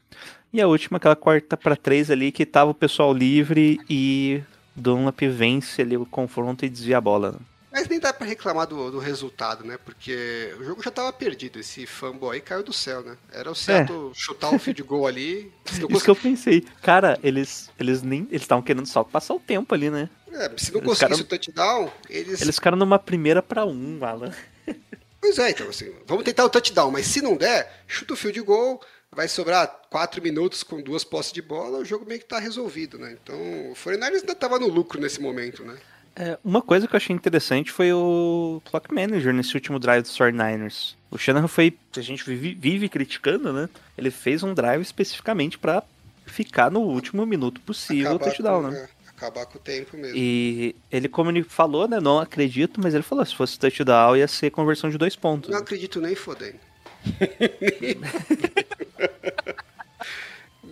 [0.51, 4.41] E a última, aquela quarta para três ali, que tava o pessoal livre e
[4.75, 7.31] Dunlap vence ali o confronto e desvia a bola.
[7.33, 7.37] né?
[7.71, 9.77] Mas nem dá pra reclamar do, do resultado, né?
[9.83, 11.59] Porque o jogo já tava perdido.
[11.59, 11.87] Esse
[12.31, 13.15] aí caiu do céu, né?
[13.31, 15.51] Era o certo chutar um field goal ali.
[15.65, 15.69] É.
[15.93, 16.65] Isso que eu pensei.
[16.81, 20.09] Cara, eles eles nem eles estavam querendo só passar o tempo ali, né?
[20.31, 22.41] é, se não Os conseguisse caras- o touchdown, eles...
[22.41, 24.33] Eles ficaram numa primeira para um, Alan.
[25.21, 28.39] Pois é, então assim, vamos tentar o touchdown, mas se não der, chuta o field
[28.39, 32.39] goal, vai sobrar 4 minutos com duas posses de bola, o jogo meio que tá
[32.39, 33.17] resolvido, né?
[33.21, 33.35] Então,
[33.69, 35.77] o 49ers ainda tava no lucro nesse momento, né?
[36.15, 40.17] É, uma coisa que eu achei interessante foi o Clock Manager nesse último drive dos
[40.17, 40.95] 49ers.
[41.09, 43.69] O Shanahan foi, que a gente vive, vive criticando, né?
[43.97, 45.83] Ele fez um drive especificamente para
[46.25, 48.77] ficar no último minuto possível o touchdown, com, né?
[48.77, 50.15] é, acabar com o tempo mesmo.
[50.15, 51.99] E ele, como ele falou, né?
[51.99, 55.49] Não acredito, mas ele falou: se fosse touchdown ia ser conversão de dois pontos.
[55.49, 55.63] Não né?
[55.63, 56.59] acredito nem fodendo.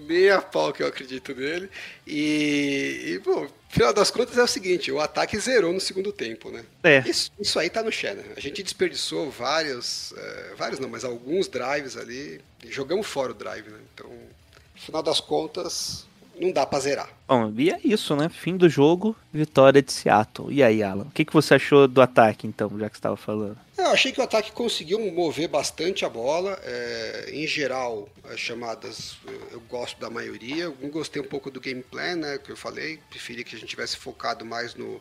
[0.08, 1.70] nem a pau que eu acredito nele.
[2.06, 6.50] E, e, bom, final das contas é o seguinte, o ataque zerou no segundo tempo,
[6.50, 6.64] né?
[6.84, 7.04] É.
[7.08, 8.24] Isso, isso aí tá no Shannon.
[8.36, 12.42] A gente desperdiçou vários, é, vários não, mas alguns drives ali.
[12.70, 13.80] Jogamos fora o drive, né?
[13.94, 14.10] Então,
[14.76, 16.08] final das contas,
[16.40, 17.10] não dá pra zerar.
[17.28, 18.30] Bom, e é isso, né?
[18.30, 20.52] Fim do jogo, vitória de Seattle.
[20.52, 21.04] E aí, Alan?
[21.04, 23.58] O que, que você achou do ataque, então, já que você estava falando?
[23.78, 26.60] Eu achei que o ataque conseguiu mover bastante a bola.
[26.64, 30.64] é, em geral, as chamadas eu, eu gosto da maioria.
[30.64, 32.38] Eu gostei um pouco do game plan, né?
[32.40, 33.00] Que eu falei.
[33.10, 35.00] Preferi que a gente tivesse focado mais no,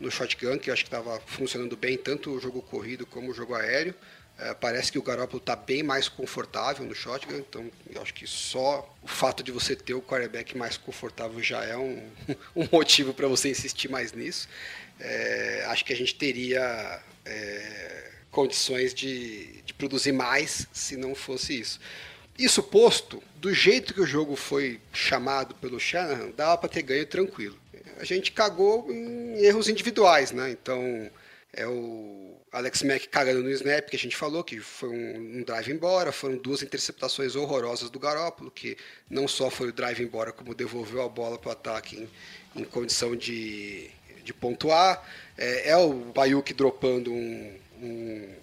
[0.00, 3.34] no shotgun, que eu acho que estava funcionando bem, tanto o jogo corrido como o
[3.34, 3.94] jogo aéreo.
[4.38, 8.26] É, parece que o Garoppolo está bem mais confortável no shotgun, então eu acho que
[8.26, 12.06] só o fato de você ter o quarterback mais confortável já é um,
[12.54, 14.46] um motivo para você insistir mais nisso.
[15.00, 21.58] É, acho que a gente teria é, condições de, de produzir mais se não fosse
[21.58, 21.80] isso.
[22.38, 27.06] Isso posto, do jeito que o jogo foi chamado pelo Shanahan, dava para ter ganho
[27.06, 27.58] tranquilo.
[27.98, 30.50] A gente cagou em erros individuais, né?
[30.50, 31.10] Então,
[31.50, 35.42] é o Alex Mack cagando no snap, que a gente falou, que foi um, um
[35.42, 38.76] drive embora, foram duas interceptações horrorosas do Garópolo, que
[39.08, 41.96] não só foi o drive embora, como devolveu a bola para o ataque
[42.54, 43.90] em, em condição de,
[44.22, 45.02] de pontuar.
[45.38, 48.34] É, é o Bayuk dropando um, um,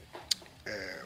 [0.66, 1.00] é,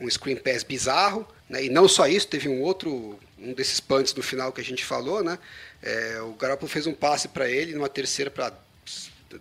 [0.00, 1.64] um screen pass bizarro, né?
[1.64, 4.84] e não só isso, teve um outro, um desses punts no final que a gente
[4.84, 5.38] falou, né?
[5.82, 8.52] É, o Garoppolo fez um passe para ele, numa terceira para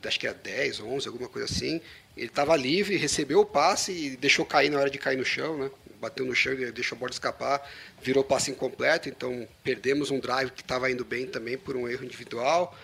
[0.06, 1.82] acho que era 10, 11, alguma coisa assim.
[2.16, 5.58] Ele estava livre, recebeu o passe e deixou cair na hora de cair no chão,
[5.58, 5.72] né?
[6.00, 7.70] Bateu no chão e deixou a bola escapar,
[8.02, 12.04] virou passe incompleto, então perdemos um drive que estava indo bem também por um erro
[12.04, 12.78] individual.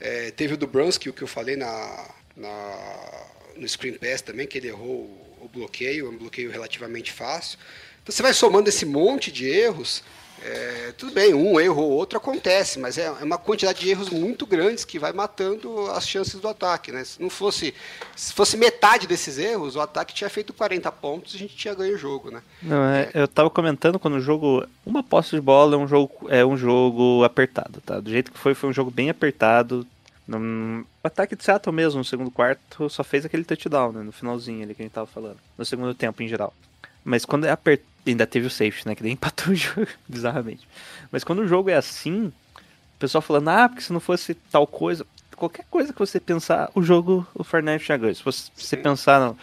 [0.00, 3.26] É, teve o do Brunsky, o que eu falei na, na,
[3.56, 7.58] no screen pass também, que ele errou o, bloqueio, um bloqueio relativamente fácil.
[8.02, 10.02] Então você vai somando esse monte de erros,
[10.44, 14.10] é, tudo bem, um erro ou outro acontece, mas é, é uma quantidade de erros
[14.10, 16.92] muito grandes que vai matando as chances do ataque.
[16.92, 17.02] Né?
[17.02, 17.72] Se não fosse,
[18.14, 21.74] se fosse metade desses erros, o ataque tinha feito 40 pontos e a gente tinha
[21.74, 22.30] ganho o jogo.
[22.30, 22.42] Né?
[22.62, 24.66] Não, é, eu tava comentando quando o jogo.
[24.84, 27.98] Uma posse de bola é um jogo, é um jogo apertado, tá?
[27.98, 29.86] Do jeito que foi, foi um jogo bem apertado.
[30.26, 34.02] No, ataque de Seattle mesmo, no segundo quarto, só fez aquele touchdown, né?
[34.02, 35.36] No finalzinho ali que a gente tava falando.
[35.56, 36.54] No segundo tempo, em geral.
[37.04, 37.94] Mas quando é apertado.
[38.06, 38.94] Ainda teve o safety, né?
[38.94, 40.68] Que nem empatou o jogo, bizarramente.
[41.10, 44.66] Mas quando o jogo é assim, o pessoal falando, ah, porque se não fosse tal
[44.66, 45.06] coisa.
[45.34, 48.14] Qualquer coisa que você pensar, o jogo, o Fernandes tinha ganho.
[48.14, 49.38] Se você, você pensar no.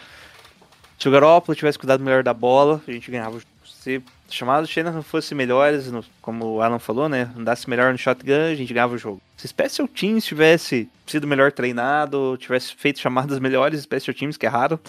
[0.98, 3.52] Se o Garoppolo tivesse cuidado melhor da bola, a gente ganhava o jogo.
[3.66, 4.02] Se
[4.36, 7.30] chamados de Shanahan fossem melhores, no- como o Alan falou, né?
[7.38, 9.22] Andasse melhor no shotgun, a gente ganhava o jogo.
[9.38, 14.50] Se Special Teams tivesse sido melhor treinado, tivesse feito chamadas melhores Special Teams, que é
[14.50, 14.80] raro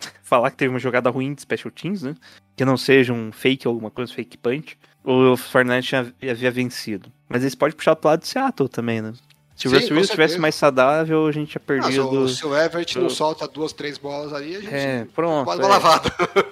[0.22, 2.14] falar que teve uma jogada ruim de Special Teams, né?
[2.56, 5.90] Que não seja um fake ou alguma coisa, fake punch, o Fernandes
[6.22, 7.10] havia vencido.
[7.28, 9.12] Mas eles podem puxar pro lado de Seattle também, né?
[9.54, 12.06] Se o Russell Wilson tivesse mais saudável, a gente tinha perdido.
[12.10, 15.46] o, se o Everett não do- solta duas, três bolas ali, a gente É, pronto,
[15.46, 15.66] bola é.
[15.68, 16.12] lavada.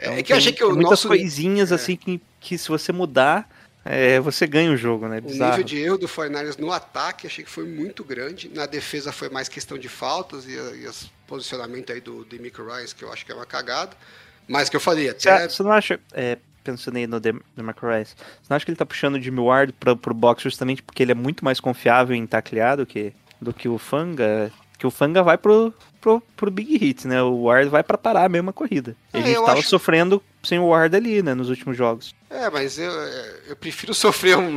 [0.00, 1.74] Então, é que eu achei que o muitas nosso coisinhas é.
[1.74, 3.48] assim que, que se você mudar,
[3.84, 5.18] é, você ganha o jogo, né?
[5.18, 5.50] O Bizarro.
[5.50, 8.50] nível de erro do 49ers no ataque achei que foi muito grande.
[8.54, 12.92] Na defesa foi mais questão de faltas e, e os posicionamento aí do Demico Rice,
[12.92, 13.96] que eu acho que é uma cagada.
[14.48, 15.48] Mas que eu falei, Você, até.
[15.48, 18.84] você não acha, é, pensando aí no DeMarco Rice, você não acha que ele tá
[18.84, 22.26] puxando o Jimmy Ward pra, pro box justamente porque ele é muito mais confiável em
[22.26, 24.50] taclear do que, do que o Fanga?
[24.80, 27.22] Que o Fanga vai pro, pro, pro Big Hit, né?
[27.22, 28.96] O Ward vai pra parar a mesma corrida.
[29.12, 32.14] E a É, gente tava acho- sofrendo sem o Ward ali, né, nos últimos jogos.
[32.30, 32.90] É, mas eu,
[33.46, 34.56] eu prefiro sofrer um,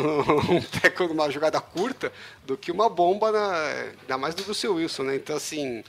[0.56, 2.10] um tackle numa jogada curta
[2.48, 3.54] do que uma bomba, na,
[4.02, 5.18] ainda mais do seu Wilson, né?
[5.18, 5.84] Então, assim,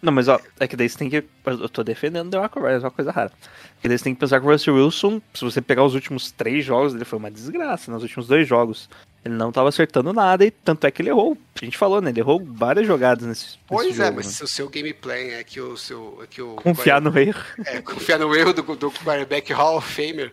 [0.00, 1.22] Não, mas ó, é que daí você tem que.
[1.44, 3.32] Eu tô defendendo o Demarco Ryans, é uma coisa rara.
[3.74, 6.30] Porque daí você tem que pensar que o Russell Wilson, se você pegar os últimos
[6.32, 8.88] três jogos, ele foi uma desgraça, nos últimos dois jogos.
[9.24, 11.36] Ele não tava acertando nada e tanto é que ele errou.
[11.60, 12.10] A gente falou, né?
[12.10, 14.08] Ele errou várias jogadas nesse, nesse Pois jogo.
[14.08, 14.32] é, mas né?
[14.32, 16.20] se o seu gameplay é que o seu.
[16.22, 17.42] É que o Confiar no erro.
[17.66, 20.32] É, confiar no erro do, do quarterback Hall of Famer,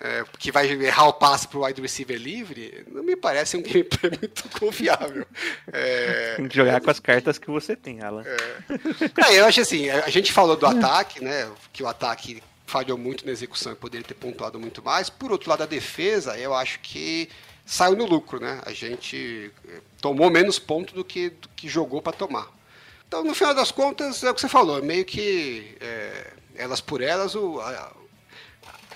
[0.00, 4.12] é, que vai errar o passe pro wide receiver livre, não me parece um gameplay
[4.18, 5.26] muito confiável.
[5.72, 8.24] É, Tem que jogar com as cartas que você tem, Alan.
[8.24, 11.50] é, eu acho assim, a gente falou do ataque, né?
[11.72, 15.10] Que o ataque falhou muito na execução e poderia ter pontuado muito mais.
[15.10, 17.28] Por outro lado, a defesa, eu acho que
[17.70, 18.60] saiu no lucro, né?
[18.66, 22.48] A gente eh, tomou menos ponto do que, do que jogou para tomar.
[23.06, 26.80] Então, no final das contas, é o que você falou, é meio que é, elas
[26.80, 27.92] por elas, o, a,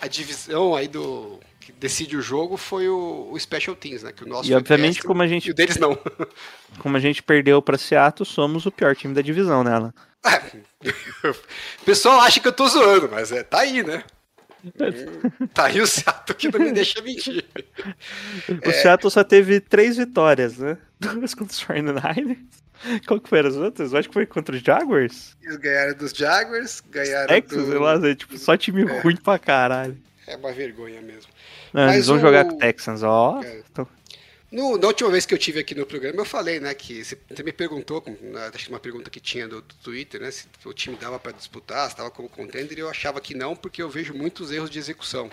[0.00, 4.12] a divisão aí do que decide o jogo foi o, o Special Teams, né?
[4.12, 5.96] Que o nosso E obviamente, péssimo como a gente- E o deles não.
[6.80, 9.94] Como a gente perdeu pra Seattle, somos o pior time da divisão, né, Alan?
[11.80, 14.02] o pessoal acha que eu tô zoando, mas é, tá aí, né?
[15.52, 17.44] Tá aí o Seattle que não me deixa mentir.
[18.66, 20.78] O Seattle só teve três vitórias, né?
[21.00, 22.38] Duas contra os 49ers.
[23.06, 23.92] Qual que foram as outras?
[23.92, 25.36] Eu acho que foi contra os Jaguars.
[25.42, 27.70] Eles ganharam dos Jaguars, ganharam Texas, do...
[27.70, 29.96] sei lá, é, tipo, só time ruim pra caralho.
[30.26, 31.30] É uma vergonha mesmo.
[31.72, 33.42] Não, eles vão o- jogar com o Texans, ó.
[33.42, 33.62] É.
[33.70, 33.86] Então,
[34.54, 37.18] No, na última vez que eu tive aqui no programa, eu falei, né, que você,
[37.28, 38.00] você me perguntou,
[38.54, 41.32] acho que uma pergunta que tinha do, do Twitter, né, se o time dava para
[41.32, 44.70] disputar, se estava como contender, e eu achava que não, porque eu vejo muitos erros
[44.70, 45.28] de execução.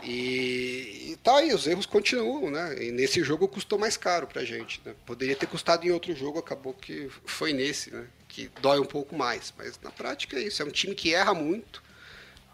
[0.00, 4.44] E, e tá aí, os erros continuam, né, e nesse jogo custou mais caro pra
[4.44, 8.78] gente, né, poderia ter custado em outro jogo, acabou que foi nesse, né, que dói
[8.78, 11.82] um pouco mais, mas na prática é isso, é um time que erra muito,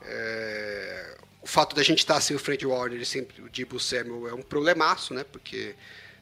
[0.00, 4.28] é, o fato da gente estar sem o Fred Warner e sempre o Debo Samuel
[4.28, 5.24] é um problemaço, né?
[5.24, 5.74] Porque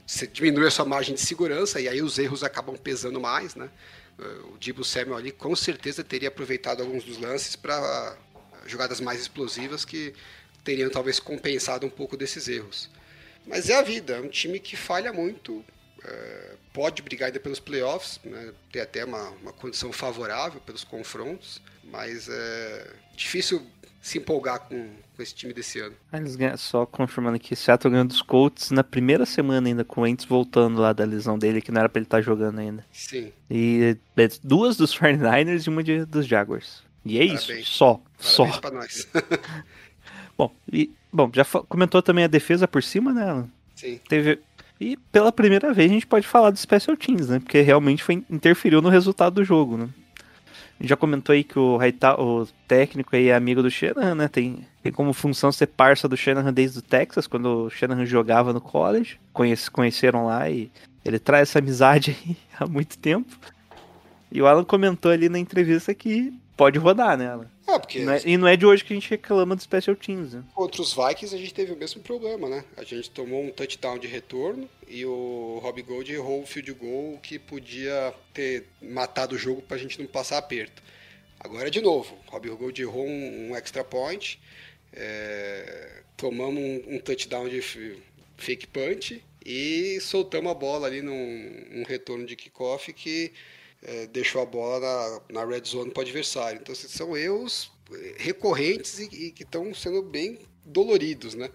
[0.07, 3.71] você diminui a sua margem de segurança e aí os erros acabam pesando mais, né?
[4.53, 8.17] O Debo Samuel ali com certeza teria aproveitado alguns dos lances para
[8.67, 10.15] jogadas mais explosivas que
[10.65, 12.89] teriam talvez compensado um pouco desses erros.
[13.47, 15.65] Mas é a vida, é um time que falha muito,
[16.05, 18.53] é, pode brigar ainda pelos playoffs, né?
[18.71, 23.67] tem até uma, uma condição favorável pelos confrontos, mas é difícil
[24.01, 25.95] se empolgar com, com esse time desse ano.
[26.11, 30.01] ah, eles ganham, só confirmando aqui, Seattle ganhou dos Colts na primeira semana ainda, com
[30.01, 32.85] o Wentz voltando lá da lesão dele, que não era pra ele estar jogando ainda.
[32.93, 36.83] Sim, E é, duas dos 49ers e uma de, dos Jaguars.
[37.05, 37.69] E é isso, Parabéns.
[37.69, 38.45] só, só.
[38.45, 39.09] parabéns pra nós.
[40.37, 43.45] Bom, e, bom, já comentou também a defesa por cima, né?
[43.75, 44.39] Sim, Teve.
[44.81, 47.39] E pela primeira vez a gente pode falar do Special Teams, né?
[47.41, 49.89] Porque realmente foi, interferiu no resultado do jogo, né?
[50.83, 54.29] Já comentou aí que o, Highta- o técnico aí é amigo do Shanahan, né?
[54.29, 58.53] Tem, tem como função ser parça do Shanahan desde o Texas, quando o Shanahan jogava
[58.53, 59.21] no college.
[59.33, 60.71] Conhece, conheceram lá e
[61.05, 63.29] ele traz essa amizade aí há muito tempo.
[64.33, 67.47] E o Alan comentou ali na entrevista que pode rodar, né, Alan?
[67.75, 69.97] É porque Não é- e não é de hoje que a gente reclama do Special
[69.97, 70.45] Teams, né?
[70.55, 72.65] contra os Vikings a gente teve o mesmo problema, né?
[72.77, 77.19] A gente tomou um touchdown de retorno e o Rob Gold errou o field goal
[77.23, 80.83] que podia ter matado o jogo pra gente não passar aperto.
[81.39, 84.39] Agora de novo, o Rob Gold errou um, um extra point,
[84.93, 87.63] é, tomamos um, um touchdown de
[88.37, 93.33] fake punch e soltamos a bola ali num, num retorno de kickoff que
[93.83, 96.61] é, deixou a bola na, na red zone para o adversário.
[96.61, 101.51] Então, assim, são erros eh, recorrentes e, e que estão sendo bem doloridos, né?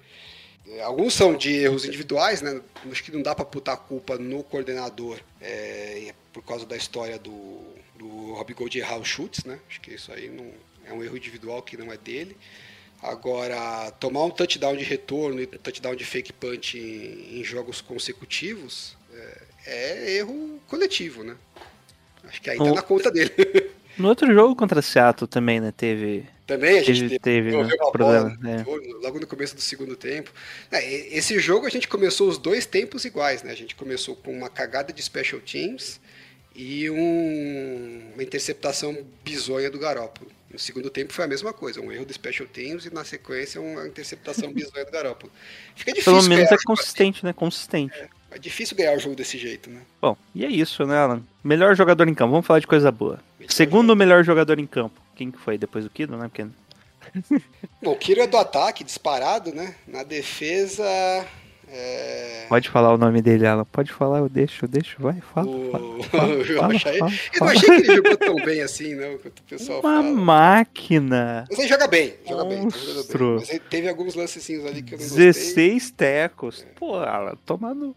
[0.67, 2.61] É, Alguns são de erros individuais, né?
[2.91, 7.19] Acho que não dá para botar a culpa no coordenador é, por causa da história
[7.19, 7.61] do,
[7.95, 9.59] do Rob Gold errar os chutes, né?
[9.69, 10.51] Acho que isso aí não,
[10.86, 12.36] é um erro individual que não é dele.
[13.01, 17.82] Agora, tomar um touchdown de retorno e um touchdown de fake punch em, em jogos
[17.82, 21.38] consecutivos é, é erro coletivo, né?
[22.28, 23.32] Acho que aí tá O- na conta dele.
[23.97, 25.71] No outro jogo contra Seattle também, né?
[25.71, 26.26] Teve.
[26.45, 28.63] Também a gente Teve- teve, né, problema, bola no é.
[29.01, 30.34] logo no começo do segundo tempo.
[30.69, 33.53] É, esse jogo a gente começou os dois tempos iguais, né?
[33.53, 36.01] A gente começou com uma cagada de special teams
[36.53, 40.30] e um- uma interceptação bizonha do Garópolo.
[40.51, 43.61] No segundo tempo foi a mesma coisa, um erro do special teams e na sequência
[43.61, 45.32] uma interceptação bizonha do Garópolo.
[45.73, 47.32] Fica difícil Pelo menos é consistente, né?
[47.32, 47.93] Consistente.
[47.97, 48.09] é
[48.40, 49.82] difícil ganhar o jogo desse jeito, né?
[50.02, 51.22] Bom, e é isso, né, Alan?
[51.44, 52.32] Melhor jogador em campo.
[52.32, 53.20] Vamos falar de coisa boa.
[53.40, 55.00] Melhor Segundo melhor jogador em campo.
[55.16, 55.58] Quem que foi?
[55.58, 56.28] Depois do Kido, né?
[56.28, 56.46] Porque...
[57.82, 59.76] Bom, o Kiro é do ataque, disparado, né?
[59.88, 60.84] Na defesa,
[61.68, 62.46] É...
[62.50, 63.66] Pode falar o nome dele, Alan.
[63.66, 64.98] Pode falar, eu deixo, eu deixo.
[65.00, 65.48] Vai, fala.
[65.48, 65.72] O...
[65.72, 67.52] fala, o fala, Alshire- fala, Eu não fala.
[67.52, 70.04] achei que ele jogou tão bem assim, não, quanto o pessoal Uma fala.
[70.16, 71.46] máquina.
[71.50, 73.28] Mas ele joga bem, joga bem, tá Monstro.
[73.30, 73.36] bem.
[73.40, 75.26] Mas ele teve alguns lancezinhos ali que eu não gostei.
[75.26, 76.66] 16 tecos.
[76.76, 77.96] Pô, Alan, tomando.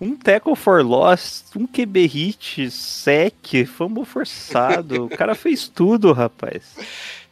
[0.00, 5.06] Um tackle for loss, um QB hit, sec, fumble forçado.
[5.06, 6.62] o cara fez tudo, rapaz.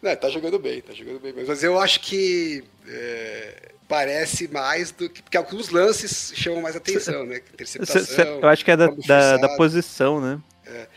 [0.02, 1.32] Não, tá jogando bem, tá jogando bem.
[1.46, 5.22] Mas eu acho que é, parece mais do que.
[5.22, 7.40] Porque alguns lances chamam mais atenção, né?
[7.54, 8.40] Interceptação.
[8.40, 10.40] eu acho que é da, da, da posição, né?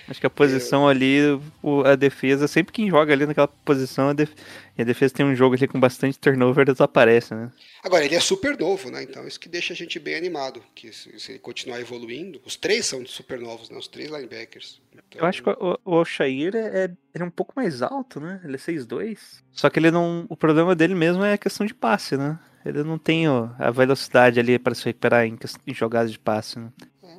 [0.07, 1.19] Acho que a posição ali,
[1.61, 4.33] o- a defesa, sempre quem joga ali naquela posição, a, def-
[4.77, 7.51] e a defesa tem um jogo ali com bastante turnover, desaparece, né?
[7.83, 9.03] Agora, ele é super novo, né?
[9.03, 10.63] Então isso que deixa a gente bem animado.
[10.73, 13.77] Que se, se ele continuar evoluindo, os três são super novos, né?
[13.77, 14.81] Os três linebackers.
[14.91, 18.19] Então, Eu acho que o, o Alshair é, é- ele é um pouco mais alto,
[18.19, 18.41] né?
[18.43, 19.43] Ele é 6'2".
[19.51, 20.25] Só que ele não.
[20.29, 22.39] O problema dele mesmo é a questão de passe, né?
[22.65, 26.59] Ele não tem ó, a velocidade ali para se recuperar em, em jogadas de passe,
[26.59, 26.69] né?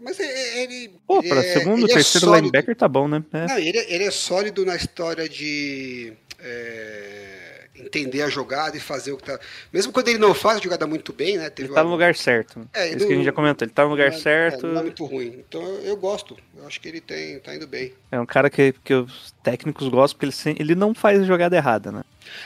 [0.01, 0.30] Mas ele.
[0.74, 2.36] ele Pô, pra é- segundo, é terceiro sólido.
[2.47, 3.22] linebacker tá bom, né?
[3.32, 3.47] É.
[3.47, 9.12] Não, ele, é- ele é sólido na história de é, entender a jogada e fazer
[9.12, 9.38] o que tá.
[9.72, 11.49] Mesmo quando ele não faz a jogada muito bem, né?
[11.51, 12.66] Teve Ele tá no uma- lugar certo.
[12.74, 13.64] É, Isso ele que a gente não- já comentou.
[13.66, 14.66] Ele tá no lugar não é- certo.
[14.66, 15.43] é, não é muito ruim.
[15.49, 16.36] Então eu, gosto.
[16.57, 17.93] Eu acho que ele tem, tá indo bem.
[18.11, 21.57] É um cara que, que os técnicos gostam porque ele, ele não faz a jogada
[21.57, 22.03] errada, né?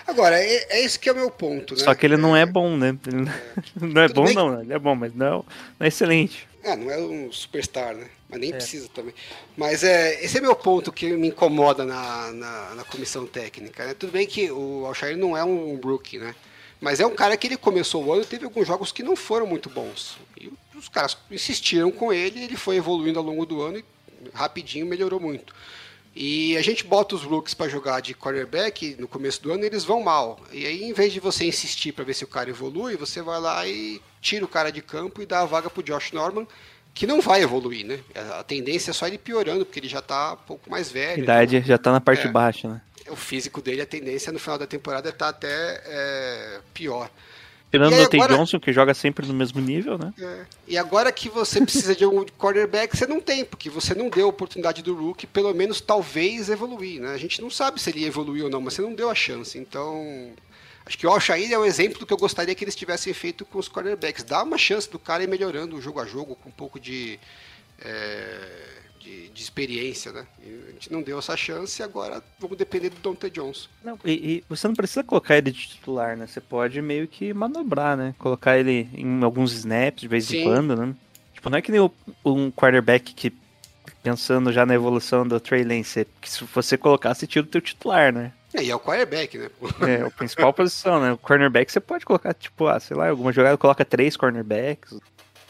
[0.06, 1.80] Agora, é, é esse que é o meu ponto, né?
[1.84, 2.96] Só que ele não é bom, né?
[3.06, 3.16] Ele
[3.80, 4.60] não- não é bom, não?
[4.62, 5.44] Ele é bom, mas não,
[5.78, 6.46] não é excelente.
[6.64, 8.08] É, não é um superstar, né?
[8.28, 8.40] Mas É.
[8.40, 9.14] nem precisa também.
[9.56, 13.84] Mas é, esse é meu ponto que me incomoda na, na, na comissão técnica.
[13.86, 13.94] Né?
[13.94, 16.34] Tudo bem que o Alshire não é um rookie, né?
[16.80, 19.14] Mas é um cara que ele começou o ano e teve alguns jogos que não
[19.14, 20.16] foram muito bons.
[20.40, 23.84] E os caras insistiram com ele, ele foi evoluindo ao longo do ano e
[24.32, 25.54] rapidinho melhorou muito.
[26.16, 29.66] E a gente bota os rookies para jogar de quarterback no começo do ano e
[29.66, 30.38] eles vão mal.
[30.52, 33.40] E aí, em vez de você insistir para ver se o cara evolui, você vai
[33.40, 36.46] lá e tira o cara de campo e dá a vaga pro Josh Norman,
[36.94, 38.00] que não vai evoluir, né?
[38.38, 41.22] A tendência é só ele piorando, porque ele já tá um pouco mais velho.
[41.22, 42.30] idade já tá na parte É.
[42.30, 42.80] baixa, né?
[43.10, 47.10] O físico dele, a tendência no final da temporada é tá até é, pior.
[47.70, 48.16] Tirando o T.
[48.16, 50.14] agora- Johnson, que joga sempre no mesmo nível, né?
[50.18, 50.44] É.
[50.68, 54.26] E agora que você precisa de um quarterback, você não tem, porque você não deu
[54.26, 57.12] a oportunidade do Rook, pelo menos talvez evoluir, né?
[57.12, 59.14] A gente não sabe se ele ia evoluir ou não, mas você não deu a
[59.14, 59.58] chance.
[59.58, 60.30] Então,
[60.86, 63.44] acho que o Alshair é o exemplo do que eu gostaria que eles tivessem feito
[63.44, 64.24] com os quarterbacks.
[64.24, 67.18] Dá uma chance do cara ir melhorando jogo a jogo, com um pouco de,
[67.80, 70.26] é, de, de experiência, né?
[70.42, 73.68] E a gente não deu essa chance e agora vamos depender do Dante Johnson.
[73.82, 76.26] Não, e, e você não precisa colocar ele de titular, né?
[76.26, 78.14] Você pode meio que manobrar, né?
[78.18, 80.44] Colocar ele em alguns snaps de vez em Sim.
[80.44, 80.94] quando, né?
[81.34, 81.80] Tipo, não é que nem
[82.24, 83.30] um quarterback que,
[84.02, 87.60] pensando já na evolução do Trey Lance, que se você colocar, você tira o teu
[87.60, 88.32] titular, né?
[88.62, 89.50] E é o quarterback, né?
[89.86, 91.12] É, a principal posição, né?
[91.12, 94.98] O cornerback você pode colocar, tipo, ah, sei lá, alguma jogada coloca três cornerbacks.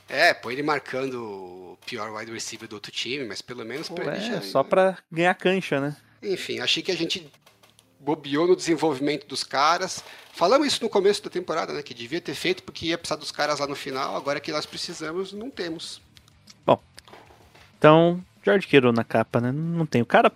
[0.09, 3.95] É, põe ele marcando o pior wide receiver do outro time, mas pelo menos Pô,
[3.95, 4.43] pra ele é, já...
[4.43, 5.97] só pra ganhar cancha, né?
[6.23, 7.31] Enfim, achei que a gente
[8.01, 10.03] bobeou no desenvolvimento dos caras.
[10.33, 11.83] Falamos isso no começo da temporada, né?
[11.83, 14.17] Que devia ter feito porque ia precisar dos caras lá no final.
[14.17, 16.03] Agora que nós precisamos, não temos.
[17.85, 19.53] Então, George Kittle na capa, né?
[19.53, 20.01] Não tem.
[20.01, 20.33] O cara,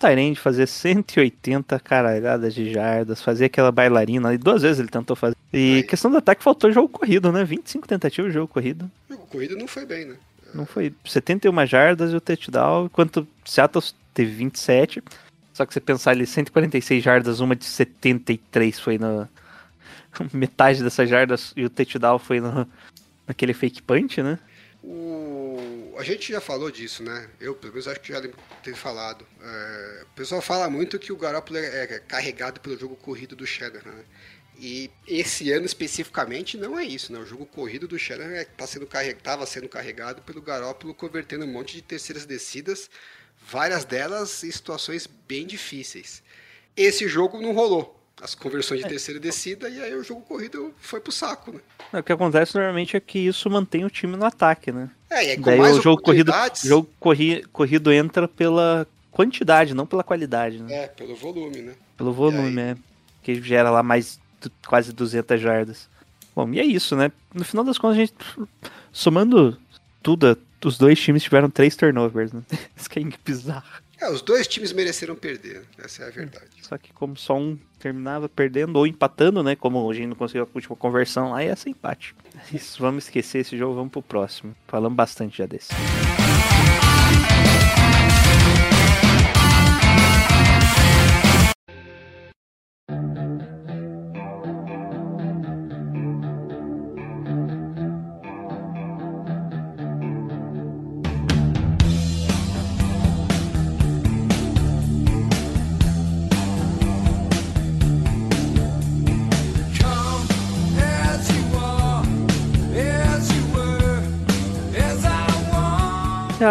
[0.00, 5.36] Tyrande fazer 180 caralhadas de jardas, fazer aquela bailarina ali, duas vezes ele tentou fazer.
[5.52, 5.82] E Aí.
[5.82, 7.44] questão do ataque, faltou jogo corrido, né?
[7.44, 8.90] 25 tentativas de jogo corrido.
[9.08, 10.16] O jogo corrido não foi bem, né?
[10.54, 13.84] Não foi 71 jardas e o touchdown, enquanto Seattle
[14.14, 15.02] teve 27.
[15.52, 19.28] Só que você pensar ali, 146 jardas, uma de 73 foi na.
[20.32, 22.66] Metade dessas jardas e o touchdown foi no,
[23.28, 24.38] naquele fake punch, né?
[24.82, 25.79] O...
[26.00, 27.28] A gente já falou disso, né?
[27.38, 28.22] Eu, pelo menos, acho que já
[28.62, 29.26] ter falado.
[29.42, 33.46] É, O pessoal fala muito que o Garoppolo é é carregado pelo jogo corrido do
[33.46, 34.04] Shanahan, né?
[34.58, 37.18] E esse ano especificamente não é isso, né?
[37.18, 39.12] O jogo corrido do Shanahan é, tá sendo carre...
[39.14, 42.90] tava sendo carregado pelo Garoppolo convertendo um monte de terceiras descidas,
[43.38, 46.22] várias delas em situações bem difíceis.
[46.74, 47.99] Esse jogo não rolou.
[48.22, 51.60] As conversões de terceira descida e aí o jogo corrido foi pro saco, né?
[51.98, 54.90] O que acontece normalmente é que isso mantém o time no ataque, né?
[55.08, 59.74] É, e aí com Daí mais o jogo corrido, jogo corri, corrido entra pela quantidade,
[59.74, 60.84] não pela qualidade, né?
[60.84, 61.74] É, pelo volume, né?
[61.96, 62.76] Pelo volume, é.
[63.22, 64.20] Que gera lá mais
[64.66, 65.88] quase 200 jardas.
[66.34, 67.10] Bom, e é isso, né?
[67.34, 68.14] No final das contas, a gente,
[68.92, 69.58] somando
[70.02, 72.42] tudo, os dois times tiveram três turnovers, né?
[72.76, 73.82] Isso que é bizarro.
[74.00, 76.46] É, os dois times mereceram perder, essa é a verdade.
[76.62, 79.54] Só que como só um terminava perdendo ou empatando, né?
[79.54, 82.14] Como a gente não conseguiu a última conversão lá, ia ser empate.
[82.52, 84.56] Isso, vamos esquecer esse jogo, vamos pro próximo.
[84.66, 85.68] Falamos bastante já desse.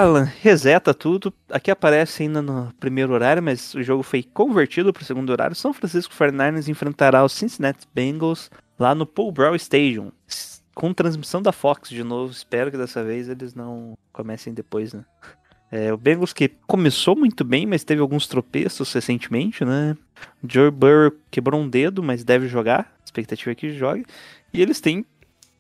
[0.10, 1.32] Alan, reseta tudo.
[1.52, 5.56] Aqui aparece ainda no primeiro horário, mas o jogo foi convertido para o segundo horário.
[5.56, 10.12] São Francisco 49ers enfrentará os Cincinnati Bengals lá no Paul Brown Stadium.
[10.74, 12.32] Com transmissão da Fox de novo.
[12.32, 15.06] Espero que dessa vez eles não comecem depois, né?
[15.72, 19.96] É, o Bengals que começou muito bem, mas teve alguns tropeços recentemente, né?
[20.44, 22.92] Joe Burrow quebrou um dedo, mas deve jogar.
[23.00, 24.04] A expectativa é que jogue.
[24.52, 25.06] E eles têm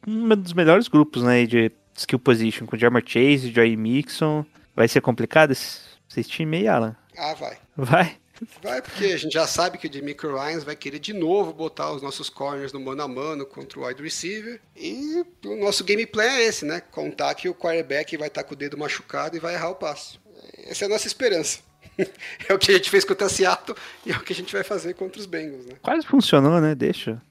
[0.07, 1.45] um dos melhores grupos, né?
[1.45, 4.45] De skill position, com Jamar Chase, Joy Mixon.
[4.75, 5.79] Vai ser complicado esse,
[6.09, 6.95] esse time aí, Alan?
[7.17, 7.57] Ah, vai.
[7.75, 8.17] Vai?
[8.63, 11.91] Vai, porque a gente já sabe que o Demico Ryans vai querer de novo botar
[11.91, 14.61] os nossos corners no mano a mano contra o wide receiver.
[14.75, 16.79] E o nosso gameplay é esse, né?
[16.79, 20.21] Contar que o quarterback vai estar com o dedo machucado e vai errar o passo.
[20.65, 21.59] Essa é a nossa esperança.
[22.47, 24.53] é o que a gente fez contra a Seattle e é o que a gente
[24.53, 25.73] vai fazer contra os Bengals, né?
[25.81, 26.73] Quase funcionou, né?
[26.73, 27.21] Deixa.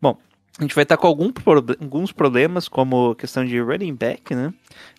[0.00, 0.18] Bom,
[0.58, 1.32] a gente vai estar com algum,
[1.80, 4.52] alguns problemas, como questão de running back, né?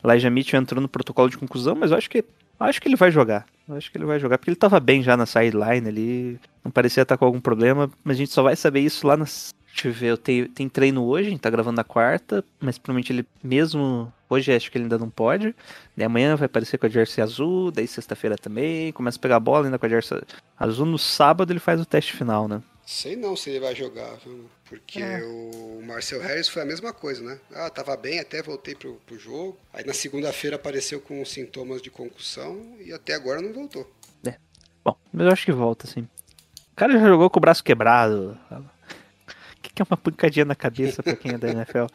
[0.04, 2.26] Elijah Mitchell entrou no protocolo de conclusão, mas eu acho que
[2.60, 3.46] acho que ele vai jogar.
[3.68, 6.40] Eu acho que ele vai jogar, porque ele tava bem já na sideline ali.
[6.64, 9.54] Não parecia estar com algum problema, mas a gente só vai saber isso lá nas.
[9.68, 12.78] Deixa eu ver, eu tenho, tem treino hoje, a gente tá gravando na quarta, mas
[12.78, 14.12] provavelmente ele mesmo.
[14.30, 15.56] Hoje acho que ele ainda não pode.
[15.96, 18.92] Daí amanhã vai aparecer com a jersey azul, daí sexta-feira também.
[18.92, 20.22] Começa a pegar a bola ainda com a jersey
[20.58, 20.86] azul.
[20.86, 22.62] No sábado ele faz o teste final, né?
[22.86, 24.50] Sei não se ele vai jogar, viu?
[24.66, 25.24] Porque é.
[25.24, 27.40] o Marcel Harris foi a mesma coisa, né?
[27.54, 29.58] Ah, tava bem, até voltei pro, pro jogo.
[29.74, 33.90] Aí na segunda-feira apareceu com sintomas de concussão e até agora não voltou.
[34.26, 34.36] É.
[34.84, 36.02] Bom, mas eu acho que volta, sim.
[36.02, 38.38] O cara já jogou com o braço quebrado.
[38.52, 41.86] O que é uma pancadinha na cabeça pra quem é da NFL?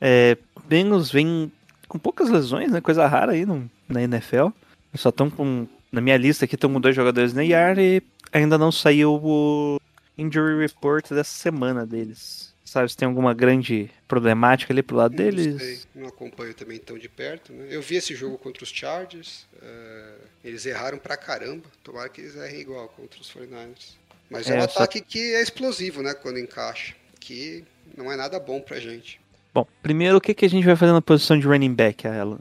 [0.00, 0.36] É,
[0.68, 1.50] Bengals vem
[1.88, 2.80] com poucas lesões, né?
[2.80, 4.48] Coisa rara aí no, na NFL.
[4.94, 5.66] Só estão com.
[5.90, 8.02] Na minha lista aqui estão com dois jogadores na IAR e
[8.32, 9.80] ainda não saiu o
[10.16, 12.54] injury report dessa semana deles.
[12.64, 15.62] Sabe se tem alguma grande problemática ali pro lado não deles?
[15.62, 17.52] Sei, não acompanho também tão de perto.
[17.52, 17.68] Né?
[17.70, 19.46] Eu vi esse jogo contra os Chargers.
[19.54, 21.62] Uh, eles erraram pra caramba.
[21.84, 23.94] Tomara que eles errem igual contra os 49ers.
[24.28, 24.80] Mas é, é um só...
[24.80, 26.12] ataque que é explosivo, né?
[26.12, 26.94] Quando encaixa.
[27.20, 27.64] Que
[27.96, 29.20] não é nada bom pra gente.
[29.54, 32.40] Bom, primeiro o que, que a gente vai fazer na posição de running back, Alan?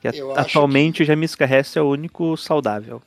[0.00, 1.02] Que atualmente que...
[1.04, 3.00] o Jamis Carrest é o único saudável.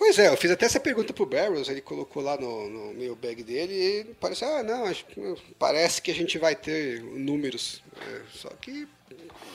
[0.00, 3.14] Pois é, eu fiz até essa pergunta pro Barrows, ele colocou lá no, no meu
[3.14, 5.04] bag dele e parece, ah, não, acho,
[5.58, 7.82] parece que a gente vai ter números.
[8.08, 8.88] É, só que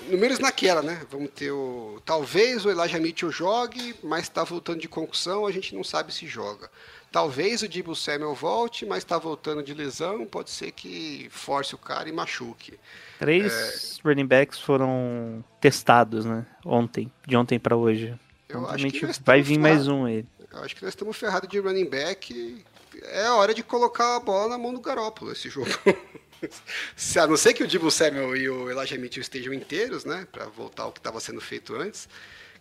[0.08, 1.02] números naquela, né?
[1.10, 2.00] Vamos ter o.
[2.06, 6.28] Talvez o Elijah Mitchell jogue, mas está voltando de concussão, a gente não sabe se
[6.28, 6.70] joga.
[7.12, 11.78] Talvez o Debo Samuel volte, mas está voltando de lesão, pode ser que force o
[11.80, 12.78] cara e machuque.
[13.18, 14.08] Três é...
[14.08, 16.46] running backs foram testados, né?
[16.64, 18.14] Ontem, de ontem para hoje.
[18.48, 20.24] Eu acho que vai vir mais um aí.
[20.64, 22.64] Acho que nós estamos ferrados de running back.
[23.04, 25.70] É hora de colocar a bola na mão do Garópolo esse jogo.
[27.20, 30.28] A não ser que o Dibu Samuel e o Elijah Mitchell estejam inteiros, né?
[30.32, 32.08] Para voltar ao que estava sendo feito antes.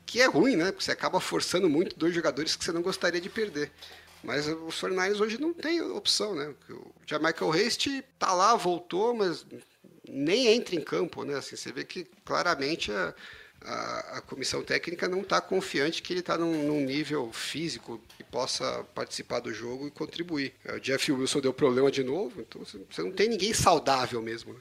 [0.07, 0.67] Que é ruim, né?
[0.73, 3.71] Porque você acaba forçando muito dois jogadores que você não gostaria de perder.
[4.23, 6.55] Mas os 49 hoje não tem opção, né?
[6.71, 9.45] O Michael Haste tá lá, voltou, mas
[10.09, 11.37] nem entra em campo, né?
[11.37, 13.15] Assim, você vê que claramente a,
[13.65, 18.23] a, a comissão técnica não está confiante que ele está num, num, nível físico que
[18.25, 20.53] possa participar do jogo e contribuir.
[20.75, 24.53] O Jeff Wilson deu problema de novo, então você não tem ninguém saudável mesmo.
[24.53, 24.61] Né?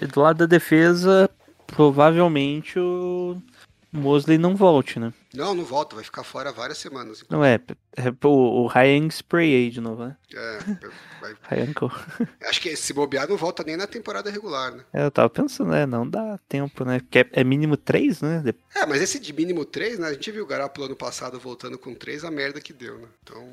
[0.00, 1.30] É, do lado da defesa,
[1.66, 3.40] provavelmente o
[3.92, 5.12] Mosley não volte, né?
[5.34, 7.22] Não, não volta, vai ficar fora várias semanas.
[7.28, 7.60] Não é,
[7.96, 10.16] é o, o Ryan Spray aí de novo, né?
[10.34, 10.58] É,
[11.20, 11.36] vai...
[12.48, 14.84] Acho que se bobear não volta nem na temporada regular, né?
[14.94, 15.84] É, eu tava pensando, né?
[15.84, 17.00] Não dá tempo, né?
[17.00, 18.42] Porque é, é mínimo 3, né?
[18.74, 20.08] É, mas esse de mínimo 3, né?
[20.08, 23.08] A gente viu o Garoppolo ano passado voltando com 3, a merda que deu, né?
[23.22, 23.46] Então,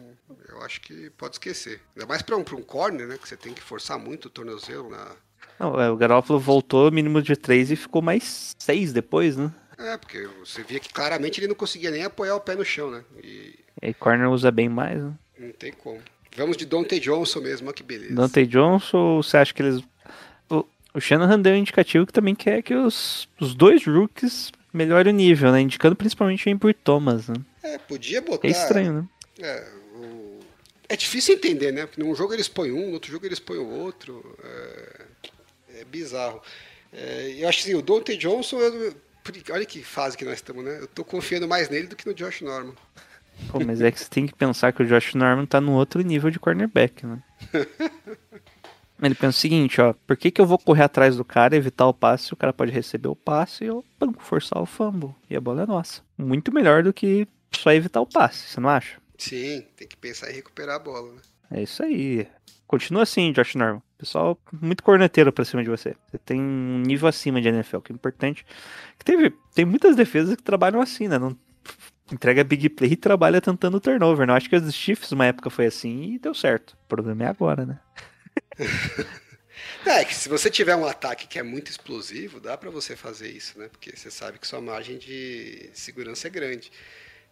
[0.47, 1.81] eu acho que pode esquecer.
[1.95, 3.17] Ainda mais pra um, pra um corner, né?
[3.17, 5.11] Que você tem que forçar muito o tornozelo na...
[5.59, 9.53] Não, é, o Garoppolo voltou mínimo de 3 e ficou mais 6 depois, né?
[9.79, 12.91] É, porque você via que claramente ele não conseguia nem apoiar o pé no chão,
[12.91, 13.01] né?
[13.23, 15.13] E, e corner usa bem mais, né?
[15.37, 16.01] Não tem como.
[16.35, 18.13] Vamos de Dante Johnson mesmo, olha que beleza.
[18.13, 19.81] Dante Johnson, você acha que eles.
[20.49, 25.13] O, o Shanahan deu um indicativo que também quer que os, os dois rookies melhorem
[25.13, 25.61] o nível, né?
[25.61, 27.35] Indicando principalmente o Emper Thomas, né?
[27.63, 28.47] É, podia botar.
[28.47, 29.07] É estranho, né?
[29.39, 30.39] É, o...
[30.89, 31.85] é difícil entender, né?
[31.85, 34.37] Porque num jogo eles põem um, no outro jogo eles põem o outro.
[34.43, 35.05] É,
[35.79, 36.41] é bizarro.
[36.91, 38.93] É, eu acho que assim, o Dante Johnson, eu
[39.51, 40.79] Olha que fase que nós estamos, né?
[40.79, 42.73] Eu tô confiando mais nele do que no Josh Norman.
[43.49, 46.01] Pô, mas é que você tem que pensar que o Josh Norman tá no outro
[46.01, 47.23] nível de cornerback, né?
[49.01, 51.87] Ele pensa o seguinte, ó, por que, que eu vou correr atrás do cara, evitar
[51.87, 55.15] o passe, o cara pode receber o passe e eu pum, forçar o fumble.
[55.29, 56.01] E a bola é nossa.
[56.17, 57.25] Muito melhor do que
[57.55, 58.97] só evitar o passe, você não acha?
[59.17, 61.21] Sim, tem que pensar em recuperar a bola, né?
[61.51, 62.27] É isso aí.
[62.67, 63.81] Continua assim, Josh Norman.
[63.97, 65.95] Pessoal muito corneteiro pra cima de você.
[66.07, 68.45] Você tem um nível acima de NFL, que é importante.
[68.97, 71.17] Que teve, tem muitas defesas que trabalham assim, né?
[71.17, 71.35] Não
[72.11, 74.27] entrega big play e trabalha tentando turnover.
[74.27, 76.71] Não acho que os Chiefs uma época foi assim e deu certo.
[76.71, 77.79] O problema é agora, né?
[79.85, 83.29] É, que se você tiver um ataque que é muito explosivo, dá pra você fazer
[83.29, 83.69] isso, né?
[83.69, 86.71] Porque você sabe que sua margem de segurança é grande.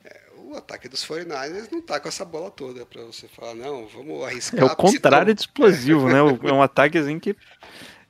[0.03, 3.87] É, o ataque dos 49ers não tá com essa bola toda pra você falar, não,
[3.87, 4.59] vamos arriscar.
[4.61, 6.19] É o contrário de explosivo, né?
[6.49, 7.35] É um ataque assim que,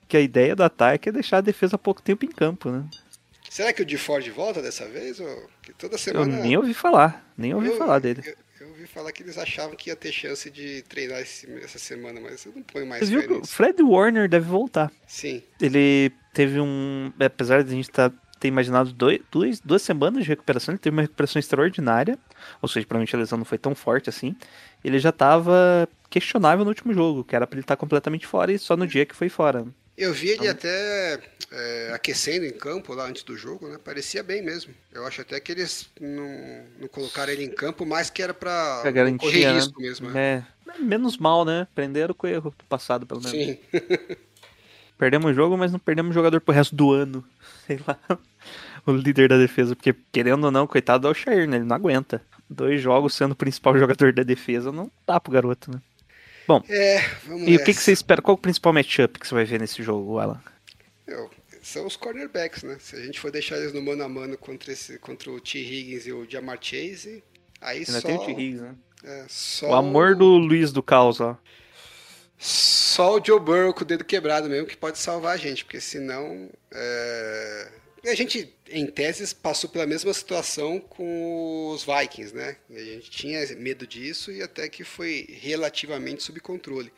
[0.08, 2.86] que a ideia do ataque é deixar a defesa pouco tempo em campo, né?
[3.50, 5.20] Será que o de Ford volta dessa vez?
[5.20, 5.50] Ou...
[5.62, 6.40] Que toda Eu semana.
[6.42, 8.22] nem ouvi falar, nem ouvi Eu- falar dele.
[8.26, 11.80] Eu, eu ouvi falar que eles achavam que ia ter chance de treinar esse- essa
[11.80, 13.46] semana, mas eu não ponho mais Você viu que o.
[13.48, 14.92] Fred Warner deve voltar.
[15.08, 15.42] Sim.
[15.62, 17.12] Ele teve um.
[17.20, 20.96] Apesar de a gente tá, ter imaginado dois, duas, duas semanas de recuperação, ele teve
[20.96, 22.18] uma recuperação extraordinária.
[22.62, 24.36] Ou seja, provavelmente a lesão não foi tão forte assim.
[24.84, 28.60] Ele já tava questionável no último jogo, que era pra ele estar completamente fora e
[28.60, 29.66] só no dia que foi fora.
[29.98, 31.20] Eu vi ele até
[31.52, 33.80] é, aquecendo em campo lá antes do jogo, né?
[33.84, 34.72] Parecia bem mesmo.
[34.94, 38.36] Eu acho até que eles não, não colocaram ele em campo, mais que era
[38.92, 39.26] garantir.
[39.26, 39.54] correr né?
[39.54, 40.12] risco mesmo.
[40.12, 40.46] né?
[40.68, 41.68] É, menos mal, né?
[41.74, 43.32] Prenderam com o erro do passado, pelo menos.
[43.32, 43.58] Sim.
[44.98, 47.24] Perdemos o jogo, mas não perdemos o jogador pro resto do ano.
[47.68, 48.00] Sei lá.
[48.86, 51.58] O líder da defesa, porque querendo ou não, coitado é o Shair, né?
[51.58, 52.22] Ele não aguenta.
[52.50, 55.82] Dois jogos sendo o principal jogador da defesa, não dá pro garoto, né?
[56.70, 57.82] É, vamos E o que, que nessa.
[57.82, 58.22] você espera?
[58.22, 60.42] Qual o principal matchup que você vai ver nesse jogo, Alan?
[61.06, 61.30] Eu-
[61.62, 62.78] São os cornerbacks, né?
[62.80, 65.60] Se a gente for deixar eles no mano a mano contra, esse, contra o T.
[65.60, 67.22] Higgins e o Jamar Chase,
[67.60, 68.32] aí Ainda só, tem o T.
[68.32, 68.76] Higgs, né?
[69.04, 71.38] é, só O amor do Luiz do Caos, ó.
[72.38, 75.82] Só o Joe Burrow com o dedo quebrado mesmo que pode salvar a gente, porque
[75.82, 76.50] senão.
[76.72, 77.68] é,
[78.06, 82.58] A gente, em teses, passou pela mesma situação com os Vikings, né?
[82.70, 86.92] A gente tinha medo disso e até que foi relativamente sob controle.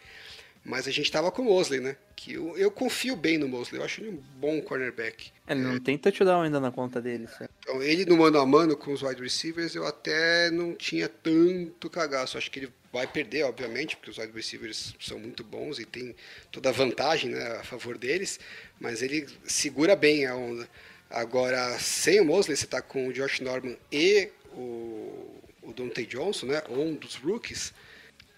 [0.64, 1.96] Mas a gente estava com o Mosley, né?
[2.16, 5.32] Que eu, eu confio bem no Mosley, eu acho ele um bom cornerback.
[5.48, 7.28] Ele não tem touchdown ainda na conta dele.
[7.28, 7.54] certo?
[7.70, 11.88] Então, ele no mano a mano com os wide receivers, eu até não tinha tanto
[11.88, 12.36] cagaço.
[12.36, 16.16] Acho que ele vai perder, obviamente, porque os wide receivers são muito bons e tem
[16.52, 18.40] toda a vantagem né, a favor deles,
[18.80, 20.68] mas ele segura bem a onda.
[21.12, 26.48] Agora, sem o Mosley, você está com o Josh Norman e o, o Dante Johnson,
[26.48, 27.72] né, um dos rookies,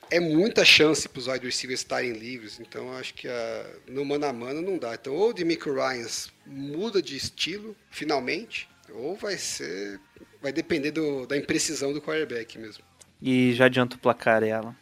[0.09, 2.59] é muita chance para os wide receivers estarem livres.
[2.59, 4.93] Então, acho que a, no mano a mano não dá.
[4.93, 9.99] Então, ou o Demico Ryans muda de estilo, finalmente, ou vai ser.
[10.41, 12.83] Vai depender do- da imprecisão do quarterback mesmo.
[13.21, 14.75] E já adianta o placar, é, Alan.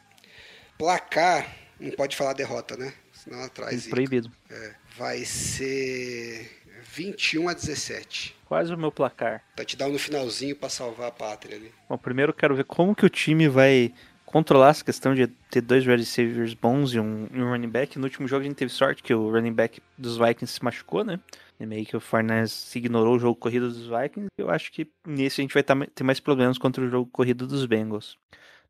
[0.78, 2.94] Placar, não pode falar derrota, né?
[3.14, 3.88] Senão atrás.
[3.88, 4.32] Proibido.
[4.50, 6.50] É, vai ser
[6.84, 8.36] 21 a 17.
[8.46, 9.44] Quase o meu placar.
[9.56, 11.72] Touchdown no finalzinho para salvar a pátria ali.
[11.88, 13.94] Bom, primeiro eu quero ver como que o time vai
[14.26, 17.98] controlar essa questão de ter dois wide receivers bons e um, e um running back.
[17.98, 21.04] No último jogo a gente teve sorte que o running back dos Vikings se machucou,
[21.04, 21.20] né?
[21.60, 24.30] E meio que o Farnes ignorou o jogo corrido dos Vikings.
[24.38, 27.46] Eu acho que nesse a gente vai tá- ter mais problemas contra o jogo corrido
[27.46, 28.18] dos Bengals.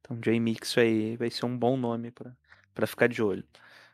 [0.01, 2.31] Então Jay Mix aí vai ser um bom nome pra
[2.73, 3.43] pra ficar de olho.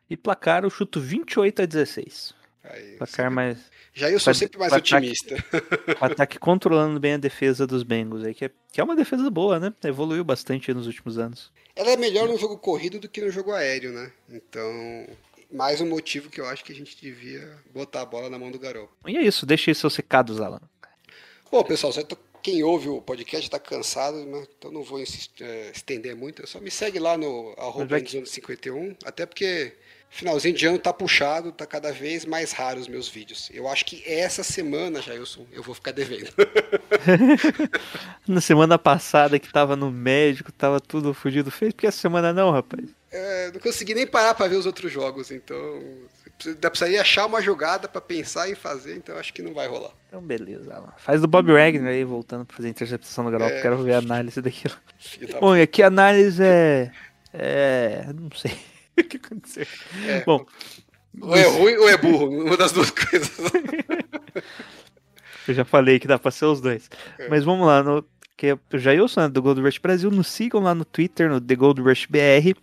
[0.07, 2.35] E placar eu chuto 28 a 16.
[2.63, 3.69] Aí, Placar mais...
[3.93, 5.35] Já eu sou vai- sempre mais vai ataque- otimista.
[5.99, 9.27] o ataque controlando bem a defesa dos Bengals aí, que é, que é uma defesa
[9.31, 9.73] boa, né?
[9.83, 11.51] Evoluiu bastante nos últimos anos.
[11.75, 14.11] Ela é melhor no jogo corrido do que no jogo aéreo, né?
[14.29, 15.07] Então,
[15.51, 18.51] mais um motivo que eu acho que a gente devia botar a bola na mão
[18.51, 18.89] do garoto.
[19.07, 20.61] E é isso, deixa aí seus recados, Alan.
[21.51, 24.45] Bom, pessoal, tô- quem ouve o podcast está cansado, né?
[24.57, 26.45] então não vou eh, estender muito.
[26.47, 29.73] Só me segue lá no arroba vai que- Endzone51, até porque
[30.09, 33.49] finalzinho de ano tá puxado, tá cada vez mais raro os meus vídeos.
[33.53, 36.29] Eu acho que essa semana, Jailson, eu vou ficar devendo.
[38.27, 42.51] Na semana passada que tava no médico, tava tudo fudido, fez porque essa semana não,
[42.51, 42.85] rapaz.
[43.17, 45.55] É, não consegui nem parar para ver os outros jogos, então
[46.45, 49.91] ainda precisaria achar uma jogada para pensar em fazer, então acho que não vai rolar.
[50.09, 50.91] Então beleza, Alan.
[50.97, 53.61] Faz do Bob Wagner aí, voltando pra fazer a interceptação do garoto, É.
[53.61, 54.75] quero ver a análise daquilo.
[55.31, 56.91] Da Bom, e aqui a análise é...
[57.31, 58.05] É...
[58.13, 58.51] não sei
[58.99, 59.65] o que aconteceu.
[60.07, 60.21] É.
[60.25, 60.45] Bom,
[61.21, 63.31] Ou é ruim ou é burro, uma das duas coisas.
[65.47, 66.89] Eu já falei que dá pra ser os dois.
[67.19, 67.29] É.
[67.29, 68.03] Mas vamos lá, no,
[68.35, 71.39] que é o Jailson, né, do Gold Rush Brasil, nos sigam lá no Twitter, no
[71.39, 72.55] The Gold Rush BR,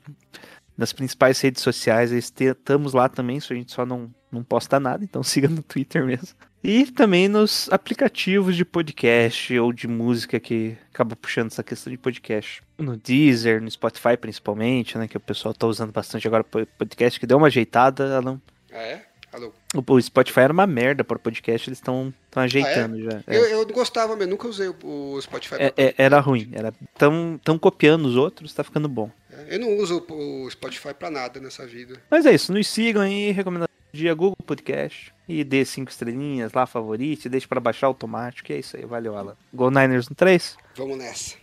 [0.77, 5.23] nas principais redes sociais, estamos lá também, a gente só não, não posta nada, então
[5.25, 6.29] siga no Twitter mesmo.
[6.65, 11.99] E também nos aplicativos de podcast ou de música que acaba puxando essa questão de
[11.99, 12.63] podcast.
[12.79, 17.19] No Deezer, no Spotify principalmente, né, que o pessoal tá usando bastante agora po- podcast,
[17.19, 18.41] que deu uma ajeitada, Alan.
[18.73, 19.03] Ah, é?
[19.33, 19.51] Alô?
[19.75, 23.23] O, Spotify era uma merda para podcast, eles estão ajeitando já.
[23.27, 23.37] É.
[23.39, 25.55] Eu, eu gostava, mas nunca usei o, o Spotify.
[25.59, 26.51] É- é- era ruim.
[26.53, 29.11] Era tão, tão copiando os outros, tá ficando bom.
[29.49, 32.01] Eu não uso o Spotify pra nada nessa vida.
[32.11, 35.13] Mas é isso, nos sigam aí, recomendação dia Google Podcast.
[35.29, 38.51] E dê cinco estrelinhas lá, favorite, deixe pra baixar automático.
[38.51, 39.37] E é isso aí, valeu, Alan.
[39.53, 40.57] Go Niners no 3?
[40.77, 41.37] Vamos nessa.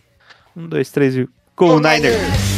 [0.56, 1.28] Um, dois, três e.
[1.56, 2.16] Go, Niners!
[2.16, 2.49] I'm